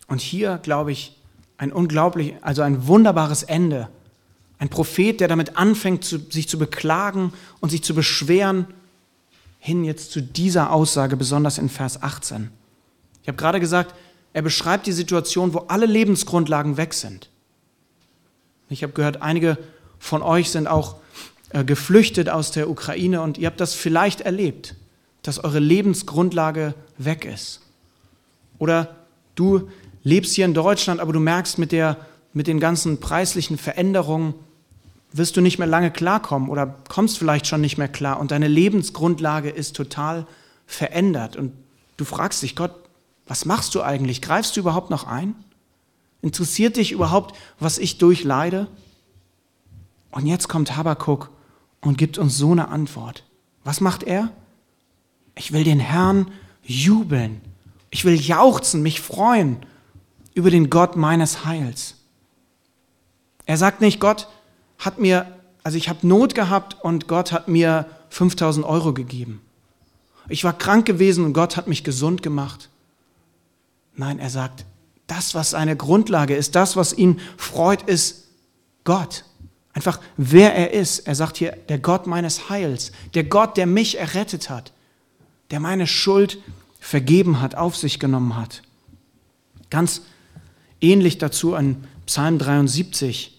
Und 0.08 0.22
hier, 0.22 0.60
glaube 0.62 0.92
ich, 0.92 1.18
ein 1.58 1.72
unglaublich, 1.72 2.34
also 2.42 2.62
ein 2.62 2.88
wunderbares 2.88 3.44
Ende. 3.44 3.90
Ein 4.60 4.70
Prophet, 4.70 5.20
der 5.20 5.28
damit 5.28 5.58
anfängt, 5.58 6.04
sich 6.04 6.48
zu 6.48 6.60
beklagen 6.60 7.34
und 7.62 7.70
sich 7.70 7.84
zu 7.84 7.96
beschweren, 7.96 8.68
hin 9.60 9.84
jetzt 9.84 10.12
zu 10.12 10.22
dieser 10.22 10.72
Aussage, 10.72 11.18
besonders 11.18 11.58
in 11.58 11.70
Vers 11.70 12.02
18. 12.04 12.50
Ich 13.22 13.28
habe 13.28 13.38
gerade 13.38 13.60
gesagt, 13.60 13.96
er 14.34 14.42
beschreibt 14.42 14.88
die 14.88 14.92
Situation, 14.92 15.54
wo 15.54 15.60
alle 15.68 15.86
Lebensgrundlagen 15.86 16.78
weg 16.78 16.94
sind. 16.94 17.31
Ich 18.72 18.84
habe 18.84 18.94
gehört, 18.94 19.22
einige 19.22 19.58
von 20.00 20.22
euch 20.22 20.50
sind 20.50 20.68
auch 20.68 20.96
äh, 21.50 21.64
geflüchtet 21.64 22.30
aus 22.30 22.52
der 22.52 22.70
Ukraine 22.70 23.22
und 23.22 23.38
ihr 23.38 23.48
habt 23.48 23.60
das 23.60 23.74
vielleicht 23.74 24.22
erlebt, 24.22 24.76
dass 25.24 25.44
eure 25.44 25.60
Lebensgrundlage 25.60 26.74
weg 26.98 27.26
ist. 27.26 27.62
Oder 28.58 28.96
du 29.36 29.70
lebst 30.04 30.34
hier 30.34 30.46
in 30.46 30.54
Deutschland, 30.54 31.00
aber 31.00 31.14
du 31.14 31.20
merkst, 31.20 31.58
mit, 31.58 31.72
der, 31.72 31.98
mit 32.34 32.48
den 32.48 32.60
ganzen 32.60 33.00
preislichen 33.00 33.58
Veränderungen 33.58 34.34
wirst 35.12 35.36
du 35.36 35.42
nicht 35.42 35.58
mehr 35.60 35.68
lange 35.68 35.92
klarkommen 35.92 36.50
oder 36.50 36.76
kommst 36.88 37.18
vielleicht 37.18 37.48
schon 37.48 37.60
nicht 37.60 37.78
mehr 37.78 37.90
klar 37.90 38.20
und 38.20 38.32
deine 38.32 38.48
Lebensgrundlage 38.48 39.50
ist 39.50 39.76
total 39.76 40.26
verändert. 40.66 41.36
Und 41.36 41.52
du 41.98 42.06
fragst 42.06 42.42
dich, 42.42 42.56
Gott, 42.56 42.72
was 43.28 43.46
machst 43.46 43.76
du 43.76 43.82
eigentlich? 43.82 44.22
Greifst 44.22 44.56
du 44.56 44.62
überhaupt 44.62 44.90
noch 44.90 45.06
ein? 45.06 45.36
Interessiert 46.22 46.78
dich 46.78 46.92
überhaupt, 46.92 47.36
was 47.60 47.78
ich 47.78 47.98
durchleide? 47.98 48.68
Und 50.12 50.26
jetzt 50.28 50.48
kommt 50.50 50.76
Habakuk 50.78 51.30
und 51.82 51.98
gibt 51.98 52.18
uns 52.18 52.38
so 52.38 52.52
eine 52.52 52.68
Antwort. 52.68 53.24
Was 53.64 53.82
macht 53.82 54.04
er? 54.04 54.32
Ich 55.36 55.52
will 55.52 55.64
den 55.64 55.80
Herrn 55.80 56.32
jubeln. 56.64 57.42
Ich 57.90 58.06
will 58.06 58.20
jauchzen, 58.20 58.82
mich 58.82 59.02
freuen 59.02 59.58
über 60.34 60.52
den 60.52 60.70
Gott 60.70 60.96
meines 60.96 61.46
Heils. 61.46 61.96
Er 63.46 63.58
sagt 63.58 63.82
nicht, 63.82 64.00
Gott 64.00 64.28
hat 64.78 65.00
mir, 65.00 65.40
also 65.64 65.78
ich 65.78 65.90
habe 65.90 66.08
Not 66.08 66.36
gehabt 66.36 66.78
und 66.84 67.08
Gott 67.08 67.32
hat 67.32 67.48
mir 67.48 67.86
5000 68.10 68.66
Euro 68.66 68.94
gegeben. 68.94 69.42
Ich 70.30 70.44
war 70.44 70.58
krank 70.58 70.86
gewesen 70.86 71.26
und 71.26 71.34
Gott 71.34 71.58
hat 71.58 71.68
mich 71.68 71.84
gesund 71.84 72.24
gemacht. 72.24 72.70
Nein, 73.96 74.20
er 74.20 74.30
sagt, 74.30 74.66
das, 75.12 75.36
was 75.36 75.50
seine 75.50 75.76
Grundlage 75.76 76.38
ist, 76.38 76.56
das, 76.56 76.78
was 76.78 76.94
ihn 76.94 77.20
freut, 77.36 77.82
ist 77.82 78.30
Gott. 78.86 79.26
Einfach 79.74 80.00
wer 80.16 80.56
er 80.56 80.72
ist. 80.72 81.00
Er 81.00 81.16
sagt 81.16 81.36
hier, 81.36 81.52
der 81.68 81.80
Gott 81.80 82.08
meines 82.08 82.50
Heils, 82.50 82.94
der 83.14 83.26
Gott, 83.26 83.58
der 83.58 83.66
mich 83.66 84.00
errettet 84.00 84.50
hat, 84.50 84.72
der 85.52 85.60
meine 85.60 85.86
Schuld 85.86 86.38
vergeben 86.80 87.42
hat, 87.42 87.56
auf 87.56 87.76
sich 87.76 88.00
genommen 88.00 88.38
hat. 88.38 88.62
Ganz 89.70 90.04
ähnlich 90.80 91.18
dazu 91.18 91.56
an 91.56 91.86
Psalm 92.06 92.40
73 92.40 93.38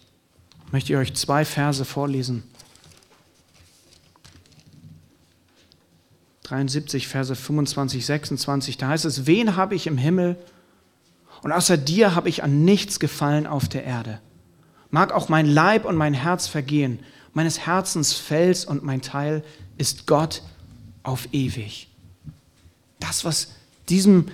möchte 0.72 0.92
ich 0.92 0.98
euch 0.98 1.14
zwei 1.14 1.46
Verse 1.46 1.86
vorlesen. 1.86 2.42
73, 6.42 7.08
Verse 7.08 7.34
25, 7.34 8.04
26, 8.04 8.76
da 8.76 8.88
heißt 8.88 9.06
es, 9.06 9.26
wen 9.26 9.56
habe 9.56 9.74
ich 9.74 9.86
im 9.86 9.96
Himmel 9.96 10.36
Und 11.42 11.52
außer 11.52 11.76
dir 11.76 12.14
habe 12.14 12.28
ich 12.28 12.42
an 12.42 12.64
nichts 12.64 13.00
gefallen 13.00 13.46
auf 13.46 13.68
der 13.68 13.84
Erde. 13.84 14.20
Mag 14.90 15.12
auch 15.12 15.28
mein 15.28 15.46
Leib 15.46 15.84
und 15.84 15.96
mein 15.96 16.14
Herz 16.14 16.46
vergehen, 16.46 17.00
meines 17.34 17.60
Herzens 17.60 18.12
Fels 18.12 18.64
und 18.64 18.84
mein 18.84 19.02
Teil 19.02 19.42
ist 19.76 20.06
Gott 20.06 20.42
auf 21.02 21.28
ewig. 21.32 21.88
Das, 23.00 23.24
was 23.24 23.48
diesem, 23.88 24.28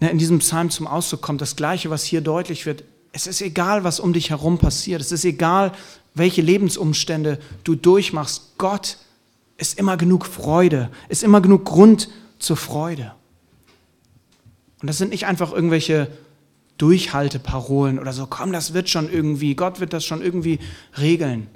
ne, 0.00 0.10
in 0.10 0.18
diesem 0.18 0.40
Psalm 0.40 0.70
zum 0.70 0.86
Ausdruck 0.86 1.22
kommt, 1.22 1.40
das 1.40 1.56
Gleiche, 1.56 1.90
was 1.90 2.04
hier 2.04 2.20
deutlich 2.20 2.66
wird, 2.66 2.84
es 3.12 3.26
ist 3.26 3.40
egal, 3.40 3.84
was 3.84 4.00
um 4.00 4.12
dich 4.12 4.30
herum 4.30 4.58
passiert, 4.58 5.00
es 5.00 5.12
ist 5.12 5.24
egal, 5.24 5.72
welche 6.14 6.42
Lebensumstände 6.42 7.38
du 7.62 7.76
durchmachst, 7.76 8.58
Gott 8.58 8.98
ist 9.56 9.78
immer 9.78 9.96
genug 9.96 10.26
Freude, 10.26 10.90
ist 11.08 11.22
immer 11.22 11.40
genug 11.40 11.64
Grund 11.64 12.08
zur 12.38 12.56
Freude. 12.56 13.14
Und 14.80 14.88
das 14.88 14.98
sind 14.98 15.10
nicht 15.10 15.26
einfach 15.26 15.52
irgendwelche 15.52 16.08
Durchhalteparolen 16.78 17.98
oder 17.98 18.12
so, 18.12 18.26
komm, 18.26 18.52
das 18.52 18.74
wird 18.74 18.88
schon 18.88 19.10
irgendwie, 19.10 19.54
Gott 19.54 19.80
wird 19.80 19.92
das 19.92 20.04
schon 20.04 20.22
irgendwie 20.22 20.58
regeln, 20.98 21.48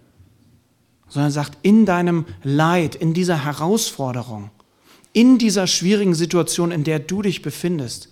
sondern 1.09 1.33
sagt, 1.33 1.59
in 1.63 1.87
deinem 1.87 2.27
Leid, 2.43 2.95
in 2.95 3.15
dieser 3.15 3.45
Herausforderung, 3.45 4.51
in 5.13 5.39
dieser 5.39 5.67
schwierigen 5.67 6.15
Situation, 6.15 6.71
in 6.71 6.85
der 6.85 7.01
du 7.01 7.23
dich 7.23 7.43
befindest, 7.43 8.11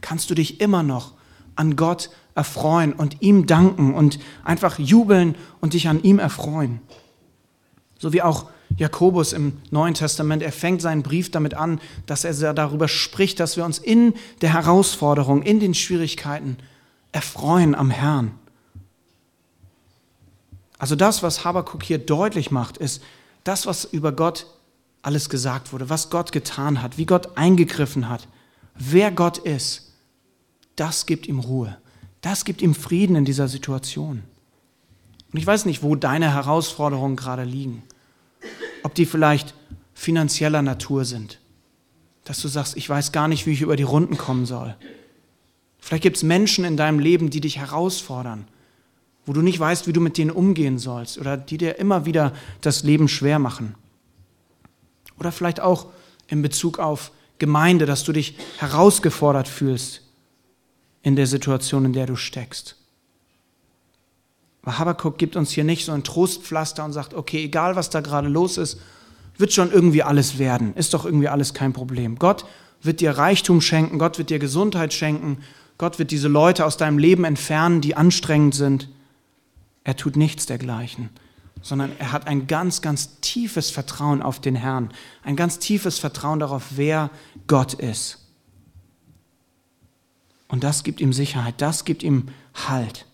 kannst 0.00 0.30
du 0.30 0.34
dich 0.34 0.60
immer 0.60 0.82
noch 0.82 1.14
an 1.56 1.74
Gott 1.74 2.10
erfreuen 2.34 2.92
und 2.92 3.22
ihm 3.22 3.46
danken 3.46 3.94
und 3.94 4.18
einfach 4.44 4.78
jubeln 4.78 5.34
und 5.60 5.72
dich 5.72 5.88
an 5.88 6.02
ihm 6.02 6.18
erfreuen. 6.18 6.80
So 7.98 8.12
wie 8.12 8.22
auch 8.22 8.50
Jakobus 8.76 9.32
im 9.32 9.58
Neuen 9.70 9.94
Testament, 9.94 10.42
er 10.42 10.52
fängt 10.52 10.82
seinen 10.82 11.02
Brief 11.02 11.30
damit 11.30 11.54
an, 11.54 11.80
dass 12.06 12.24
er 12.24 12.54
darüber 12.54 12.88
spricht, 12.88 13.40
dass 13.40 13.56
wir 13.56 13.64
uns 13.64 13.78
in 13.78 14.14
der 14.42 14.52
Herausforderung, 14.52 15.42
in 15.42 15.60
den 15.60 15.74
Schwierigkeiten 15.74 16.58
erfreuen 17.12 17.74
am 17.74 17.90
Herrn. 17.90 18.32
Also 20.78 20.94
das, 20.94 21.22
was 21.22 21.44
Habakuk 21.44 21.82
hier 21.82 21.98
deutlich 21.98 22.50
macht, 22.50 22.76
ist 22.76 23.02
das, 23.44 23.66
was 23.66 23.84
über 23.84 24.12
Gott 24.12 24.46
alles 25.02 25.30
gesagt 25.30 25.72
wurde, 25.72 25.88
was 25.88 26.10
Gott 26.10 26.32
getan 26.32 26.82
hat, 26.82 26.98
wie 26.98 27.06
Gott 27.06 27.38
eingegriffen 27.38 28.08
hat, 28.08 28.28
wer 28.74 29.10
Gott 29.10 29.38
ist, 29.38 29.92
das 30.74 31.06
gibt 31.06 31.26
ihm 31.26 31.38
Ruhe. 31.38 31.78
Das 32.20 32.44
gibt 32.44 32.60
ihm 32.60 32.74
Frieden 32.74 33.16
in 33.16 33.24
dieser 33.24 33.48
Situation. 33.48 34.22
Und 35.32 35.38
ich 35.38 35.46
weiß 35.46 35.64
nicht, 35.64 35.82
wo 35.82 35.94
deine 35.94 36.34
Herausforderungen 36.34 37.16
gerade 37.16 37.44
liegen. 37.44 37.82
Ob 38.86 38.94
die 38.94 39.04
vielleicht 39.04 39.52
finanzieller 39.94 40.62
Natur 40.62 41.04
sind. 41.04 41.40
Dass 42.22 42.40
du 42.40 42.46
sagst, 42.46 42.76
ich 42.76 42.88
weiß 42.88 43.10
gar 43.10 43.26
nicht, 43.26 43.44
wie 43.44 43.50
ich 43.50 43.62
über 43.62 43.74
die 43.74 43.82
Runden 43.82 44.16
kommen 44.16 44.46
soll. 44.46 44.76
Vielleicht 45.80 46.04
gibt 46.04 46.18
es 46.18 46.22
Menschen 46.22 46.64
in 46.64 46.76
deinem 46.76 47.00
Leben, 47.00 47.28
die 47.28 47.40
dich 47.40 47.58
herausfordern, 47.58 48.46
wo 49.24 49.32
du 49.32 49.42
nicht 49.42 49.58
weißt, 49.58 49.88
wie 49.88 49.92
du 49.92 50.00
mit 50.00 50.18
denen 50.18 50.30
umgehen 50.30 50.78
sollst 50.78 51.18
oder 51.18 51.36
die 51.36 51.58
dir 51.58 51.80
immer 51.80 52.06
wieder 52.06 52.32
das 52.60 52.84
Leben 52.84 53.08
schwer 53.08 53.40
machen. 53.40 53.74
Oder 55.18 55.32
vielleicht 55.32 55.58
auch 55.58 55.86
in 56.28 56.40
Bezug 56.40 56.78
auf 56.78 57.10
Gemeinde, 57.38 57.86
dass 57.86 58.04
du 58.04 58.12
dich 58.12 58.36
herausgefordert 58.58 59.48
fühlst 59.48 60.02
in 61.02 61.16
der 61.16 61.26
Situation, 61.26 61.86
in 61.86 61.92
der 61.92 62.06
du 62.06 62.14
steckst. 62.14 62.76
Aber 64.66 64.80
Habakkuk 64.80 65.16
gibt 65.16 65.36
uns 65.36 65.52
hier 65.52 65.62
nicht 65.62 65.84
so 65.84 65.92
ein 65.92 66.02
Trostpflaster 66.02 66.84
und 66.84 66.92
sagt, 66.92 67.14
okay, 67.14 67.44
egal 67.44 67.76
was 67.76 67.88
da 67.88 68.00
gerade 68.00 68.26
los 68.26 68.58
ist, 68.58 68.80
wird 69.38 69.52
schon 69.52 69.70
irgendwie 69.70 70.02
alles 70.02 70.38
werden, 70.38 70.74
ist 70.74 70.92
doch 70.92 71.04
irgendwie 71.04 71.28
alles 71.28 71.54
kein 71.54 71.72
Problem. 71.72 72.18
Gott 72.18 72.44
wird 72.82 73.00
dir 73.00 73.12
Reichtum 73.12 73.60
schenken, 73.60 74.00
Gott 74.00 74.18
wird 74.18 74.28
dir 74.28 74.40
Gesundheit 74.40 74.92
schenken, 74.92 75.38
Gott 75.78 76.00
wird 76.00 76.10
diese 76.10 76.26
Leute 76.26 76.66
aus 76.66 76.76
deinem 76.76 76.98
Leben 76.98 77.22
entfernen, 77.22 77.80
die 77.80 77.94
anstrengend 77.94 78.56
sind. 78.56 78.88
Er 79.84 79.94
tut 79.94 80.16
nichts 80.16 80.46
dergleichen, 80.46 81.10
sondern 81.62 81.92
er 82.00 82.10
hat 82.10 82.26
ein 82.26 82.48
ganz, 82.48 82.82
ganz 82.82 83.20
tiefes 83.20 83.70
Vertrauen 83.70 84.20
auf 84.20 84.40
den 84.40 84.56
Herrn, 84.56 84.90
ein 85.22 85.36
ganz 85.36 85.60
tiefes 85.60 86.00
Vertrauen 86.00 86.40
darauf, 86.40 86.64
wer 86.74 87.10
Gott 87.46 87.74
ist. 87.74 88.18
Und 90.48 90.64
das 90.64 90.82
gibt 90.82 91.00
ihm 91.00 91.12
Sicherheit, 91.12 91.54
das 91.58 91.84
gibt 91.84 92.02
ihm 92.02 92.30
Halt. 92.66 93.06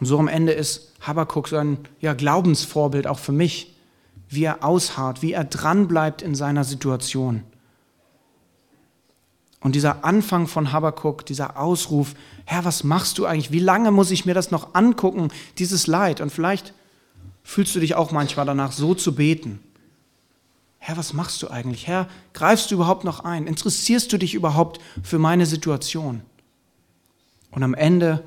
Und 0.00 0.06
so 0.06 0.18
am 0.18 0.28
Ende 0.28 0.52
ist 0.52 0.92
Habakkuk 1.00 1.48
so 1.48 1.56
ein 1.56 1.78
ja, 2.00 2.14
Glaubensvorbild 2.14 3.06
auch 3.06 3.18
für 3.18 3.32
mich, 3.32 3.74
wie 4.28 4.44
er 4.44 4.64
ausharrt, 4.64 5.22
wie 5.22 5.32
er 5.32 5.44
dranbleibt 5.44 6.22
in 6.22 6.34
seiner 6.34 6.64
Situation. 6.64 7.44
Und 9.60 9.74
dieser 9.74 10.04
Anfang 10.04 10.46
von 10.46 10.72
Habakkuk, 10.72 11.24
dieser 11.24 11.58
Ausruf, 11.58 12.14
Herr, 12.44 12.64
was 12.66 12.84
machst 12.84 13.16
du 13.16 13.24
eigentlich? 13.24 13.50
Wie 13.50 13.60
lange 13.60 13.92
muss 13.92 14.10
ich 14.10 14.26
mir 14.26 14.34
das 14.34 14.50
noch 14.50 14.74
angucken, 14.74 15.30
dieses 15.58 15.86
Leid? 15.86 16.20
Und 16.20 16.30
vielleicht 16.30 16.74
fühlst 17.42 17.74
du 17.74 17.80
dich 17.80 17.94
auch 17.94 18.10
manchmal 18.10 18.44
danach, 18.44 18.72
so 18.72 18.94
zu 18.94 19.14
beten. 19.14 19.60
Herr, 20.78 20.98
was 20.98 21.14
machst 21.14 21.42
du 21.42 21.48
eigentlich? 21.48 21.86
Herr, 21.86 22.08
greifst 22.34 22.70
du 22.70 22.74
überhaupt 22.74 23.04
noch 23.04 23.20
ein? 23.20 23.46
Interessierst 23.46 24.12
du 24.12 24.18
dich 24.18 24.34
überhaupt 24.34 24.80
für 25.02 25.18
meine 25.18 25.46
Situation? 25.46 26.20
Und 27.50 27.62
am 27.62 27.72
Ende 27.72 28.22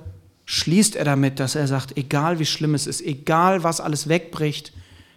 schließt 0.48 0.96
er 0.96 1.04
damit, 1.06 1.40
dass 1.40 1.56
er 1.56 1.68
sagt, 1.68 1.98
egal 1.98 2.40
wie 2.40 2.46
schlimm 2.46 2.74
es 2.74 2.88
ist, 2.88 3.02
egal 3.02 3.64
was 3.64 3.82
alles 3.82 4.08
wegbricht, 4.08 4.72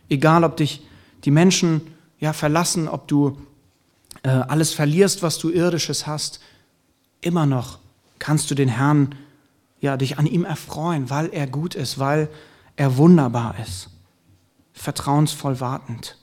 egal 0.08 0.42
ob 0.42 0.56
dich 0.56 0.82
die 1.24 1.30
Menschen 1.30 1.82
ja 2.18 2.32
verlassen, 2.32 2.88
ob 2.88 3.06
du 3.06 3.40
äh, 4.24 4.28
alles 4.28 4.74
verlierst, 4.74 5.22
was 5.22 5.38
du 5.38 5.48
irdisches 5.48 6.08
hast, 6.08 6.40
immer 7.20 7.46
noch 7.46 7.78
kannst 8.18 8.50
du 8.50 8.56
den 8.56 8.68
Herrn 8.68 9.14
ja 9.80 9.96
dich 9.96 10.18
an 10.18 10.26
ihm 10.26 10.44
erfreuen, 10.44 11.10
weil 11.10 11.28
er 11.32 11.46
gut 11.46 11.76
ist, 11.76 12.00
weil 12.00 12.28
er 12.74 12.96
wunderbar 12.96 13.54
ist, 13.60 13.88
vertrauensvoll 14.72 15.60
wartend. 15.60 16.18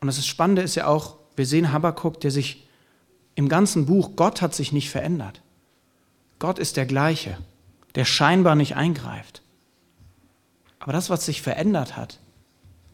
Und 0.00 0.06
das 0.06 0.24
Spannende 0.24 0.62
ist 0.62 0.76
ja 0.76 0.86
auch, 0.86 1.16
wir 1.34 1.46
sehen 1.46 1.72
Habakkuk, 1.72 2.20
der 2.20 2.30
sich 2.30 2.68
im 3.34 3.48
ganzen 3.48 3.86
Buch, 3.86 4.12
Gott 4.14 4.40
hat 4.40 4.54
sich 4.54 4.70
nicht 4.70 4.90
verändert. 4.90 5.42
Gott 6.38 6.58
ist 6.58 6.76
der 6.76 6.86
gleiche, 6.86 7.38
der 7.94 8.04
scheinbar 8.04 8.54
nicht 8.54 8.76
eingreift. 8.76 9.42
Aber 10.78 10.92
das, 10.92 11.10
was 11.10 11.26
sich 11.26 11.42
verändert 11.42 11.96
hat, 11.96 12.18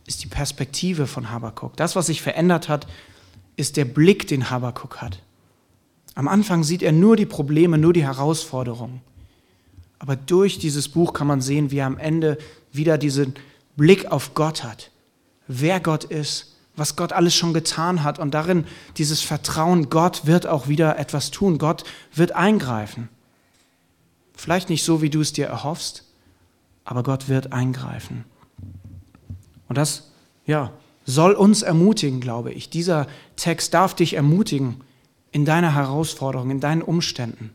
ist 0.06 0.22
die 0.22 0.28
Perspektive 0.28 1.06
von 1.06 1.30
Habakkuk. 1.30 1.76
Das, 1.76 1.96
was 1.96 2.06
sich 2.06 2.22
verändert 2.22 2.68
hat, 2.68 2.86
ist 3.56 3.76
der 3.76 3.84
Blick, 3.84 4.26
den 4.26 4.50
Habakkuk 4.50 5.00
hat. 5.00 5.20
Am 6.14 6.28
Anfang 6.28 6.64
sieht 6.64 6.82
er 6.82 6.92
nur 6.92 7.16
die 7.16 7.26
Probleme, 7.26 7.78
nur 7.78 7.92
die 7.92 8.04
Herausforderungen. 8.04 9.00
Aber 9.98 10.16
durch 10.16 10.58
dieses 10.58 10.88
Buch 10.88 11.12
kann 11.12 11.26
man 11.26 11.40
sehen, 11.40 11.70
wie 11.70 11.78
er 11.78 11.86
am 11.86 11.98
Ende 11.98 12.38
wieder 12.72 12.98
diesen 12.98 13.34
Blick 13.76 14.06
auf 14.06 14.34
Gott 14.34 14.64
hat. 14.64 14.90
Wer 15.46 15.80
Gott 15.80 16.04
ist 16.04 16.54
was 16.76 16.96
Gott 16.96 17.12
alles 17.12 17.34
schon 17.34 17.54
getan 17.54 18.02
hat 18.02 18.18
und 18.18 18.34
darin 18.34 18.66
dieses 18.96 19.20
Vertrauen, 19.20 19.90
Gott 19.90 20.26
wird 20.26 20.46
auch 20.46 20.68
wieder 20.68 20.98
etwas 20.98 21.30
tun, 21.30 21.58
Gott 21.58 21.84
wird 22.14 22.32
eingreifen. 22.32 23.08
Vielleicht 24.34 24.68
nicht 24.68 24.84
so, 24.84 25.00
wie 25.00 25.10
du 25.10 25.20
es 25.20 25.32
dir 25.32 25.46
erhoffst, 25.46 26.04
aber 26.84 27.02
Gott 27.02 27.28
wird 27.28 27.52
eingreifen. 27.52 28.24
Und 29.68 29.78
das, 29.78 30.10
ja, 30.44 30.72
soll 31.06 31.32
uns 31.32 31.62
ermutigen, 31.62 32.20
glaube 32.20 32.52
ich. 32.52 32.70
Dieser 32.70 33.06
Text 33.36 33.74
darf 33.74 33.94
dich 33.94 34.14
ermutigen 34.14 34.80
in 35.32 35.44
deiner 35.44 35.74
Herausforderung, 35.74 36.50
in 36.50 36.60
deinen 36.60 36.82
Umständen. 36.82 37.50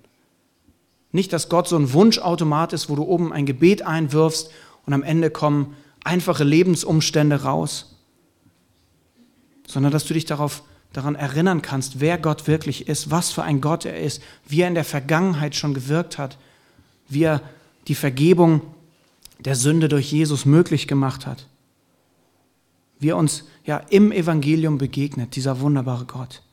Nicht, 1.12 1.34
dass 1.34 1.50
Gott 1.50 1.68
so 1.68 1.76
ein 1.76 1.94
Wunschautomat 1.94 2.74
ist, 2.74 2.90
wo 2.90 2.96
du 2.96 3.04
oben 3.04 3.34
ein 3.34 3.46
Gebet 3.46 3.82
einwirfst 3.82 4.52
und 4.86 4.94
am 4.94 5.04
Ende 5.04 5.32
kommen 5.32 5.76
einfache 6.04 6.44
Lebensumstände 6.44 7.44
raus, 7.44 7.96
sondern 9.68 9.92
dass 9.92 10.06
du 10.06 10.14
dich 10.14 10.26
darauf, 10.26 10.64
daran 10.94 11.16
erinnern 11.16 11.62
kannst, 11.62 12.00
wer 12.00 12.18
Gott 12.18 12.48
wirklich 12.48 12.88
ist, 12.88 13.12
was 13.12 13.32
für 13.32 13.44
ein 13.44 13.62
Gott 13.62 13.86
er 13.86 14.00
ist, 14.00 14.22
wie 14.48 14.62
er 14.62 14.68
in 14.68 14.76
der 14.76 14.84
Vergangenheit 14.84 15.56
schon 15.56 15.74
gewirkt 15.74 16.18
hat, 16.18 16.38
wie 17.10 17.24
er 17.24 17.42
die 17.88 17.96
Vergebung 17.96 18.62
der 19.40 19.56
Sünde 19.56 19.90
durch 19.90 20.12
Jesus 20.12 20.46
möglich 20.46 20.88
gemacht 20.88 21.26
hat, 21.26 21.48
wie 23.00 23.10
er 23.10 23.18
uns 23.18 23.46
ja 23.66 23.78
im 23.90 24.12
Evangelium 24.12 24.78
begegnet, 24.78 25.36
dieser 25.36 25.60
wunderbare 25.60 26.06
Gott. 26.06 26.44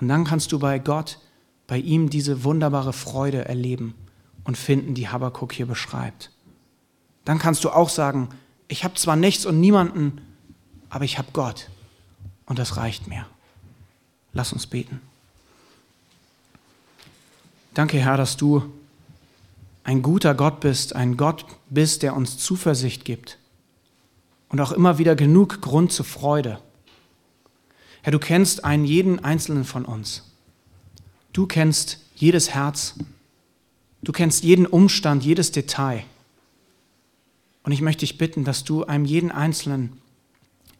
Und 0.00 0.08
dann 0.08 0.24
kannst 0.24 0.52
du 0.52 0.58
bei 0.58 0.78
Gott, 0.78 1.18
bei 1.66 1.78
ihm 1.78 2.10
diese 2.10 2.44
wunderbare 2.44 2.92
Freude 2.92 3.44
erleben 3.44 3.94
und 4.44 4.58
finden, 4.58 4.94
die 4.94 5.08
Habakkuk 5.08 5.52
hier 5.52 5.66
beschreibt. 5.66 6.30
Dann 7.24 7.38
kannst 7.38 7.64
du 7.64 7.70
auch 7.70 7.88
sagen, 7.88 8.28
ich 8.66 8.84
habe 8.84 8.94
zwar 8.94 9.16
nichts 9.16 9.46
und 9.46 9.60
niemanden, 9.60 10.20
aber 10.88 11.04
ich 11.04 11.18
habe 11.18 11.28
Gott 11.32 11.70
und 12.46 12.58
das 12.58 12.76
reicht 12.76 13.06
mir. 13.06 13.26
Lass 14.32 14.52
uns 14.52 14.66
beten. 14.66 15.00
Danke, 17.74 17.98
Herr, 17.98 18.16
dass 18.16 18.36
du 18.36 18.72
ein 19.90 20.02
guter 20.02 20.36
Gott 20.36 20.60
bist, 20.60 20.94
ein 20.94 21.16
Gott 21.16 21.44
bist, 21.68 22.04
der 22.04 22.14
uns 22.14 22.38
Zuversicht 22.38 23.04
gibt 23.04 23.38
und 24.48 24.60
auch 24.60 24.70
immer 24.70 24.98
wieder 24.98 25.16
genug 25.16 25.60
Grund 25.62 25.90
zur 25.90 26.04
Freude. 26.04 26.60
Herr, 28.02 28.12
du 28.12 28.20
kennst 28.20 28.64
einen 28.64 28.84
jeden 28.84 29.18
einzelnen 29.24 29.64
von 29.64 29.84
uns. 29.84 30.30
Du 31.32 31.44
kennst 31.44 31.98
jedes 32.14 32.50
Herz. 32.50 32.94
Du 34.00 34.12
kennst 34.12 34.44
jeden 34.44 34.64
Umstand, 34.64 35.24
jedes 35.24 35.50
Detail. 35.50 36.04
Und 37.64 37.72
ich 37.72 37.80
möchte 37.80 38.00
dich 38.00 38.16
bitten, 38.16 38.44
dass 38.44 38.62
du 38.62 38.84
einem 38.84 39.04
jeden 39.04 39.32
Einzelnen 39.32 39.94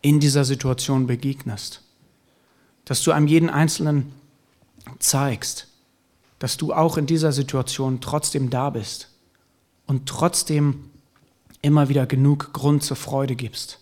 in 0.02 0.20
dieser 0.20 0.44
Situation 0.44 1.08
begegnest. 1.08 1.82
Dass 2.84 3.02
du 3.02 3.10
einem 3.10 3.26
jeden 3.26 3.50
Einzelnen 3.50 4.12
zeigst, 5.00 5.66
dass 6.40 6.56
du 6.56 6.72
auch 6.72 6.96
in 6.96 7.06
dieser 7.06 7.30
Situation 7.30 8.00
trotzdem 8.00 8.50
da 8.50 8.70
bist 8.70 9.10
und 9.86 10.08
trotzdem 10.08 10.90
immer 11.62 11.88
wieder 11.88 12.06
genug 12.06 12.52
Grund 12.52 12.82
zur 12.82 12.96
Freude 12.96 13.36
gibst. 13.36 13.78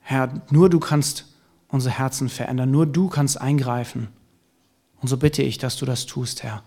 Herr, 0.00 0.40
nur 0.50 0.70
du 0.70 0.78
kannst 0.78 1.26
unsere 1.66 1.98
Herzen 1.98 2.28
verändern, 2.28 2.70
nur 2.70 2.86
du 2.86 3.08
kannst 3.08 3.40
eingreifen. 3.40 4.08
Und 5.02 5.08
so 5.08 5.16
bitte 5.16 5.42
ich, 5.42 5.58
dass 5.58 5.76
du 5.76 5.84
das 5.84 6.06
tust, 6.06 6.44
Herr. 6.44 6.62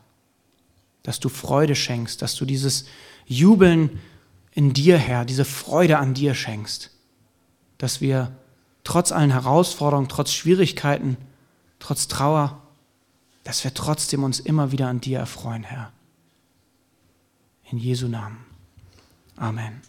Dass 1.01 1.22
du 1.22 1.30
Freude 1.30 1.74
schenkst, 1.74 2.22
dass 2.22 2.36
du 2.36 2.43
dieses 2.43 2.86
Jubeln 3.26 3.99
in 4.51 4.74
dir, 4.74 4.97
Herr, 4.97 5.24
diese 5.24 5.45
Freude 5.45 5.97
an 5.97 6.13
dir 6.13 6.34
schenkst. 6.34 6.91
Dass 7.78 8.01
wir 8.01 8.36
trotz 8.84 9.13
allen 9.13 9.32
Herausforderungen, 9.32 10.09
trotz 10.09 10.34
Schwierigkeiten, 10.34 11.15
trotz 11.80 12.09
Trauer, 12.09 12.61
dass 13.49 13.63
wir 13.63 13.73
trotzdem 13.73 14.23
uns 14.23 14.39
immer 14.39 14.71
wieder 14.71 14.89
an 14.89 15.01
dir 15.01 15.17
erfreuen, 15.17 15.63
Herr. 15.63 15.91
In 17.71 17.79
Jesu 17.79 18.07
Namen. 18.07 18.45
Amen. 19.37 19.81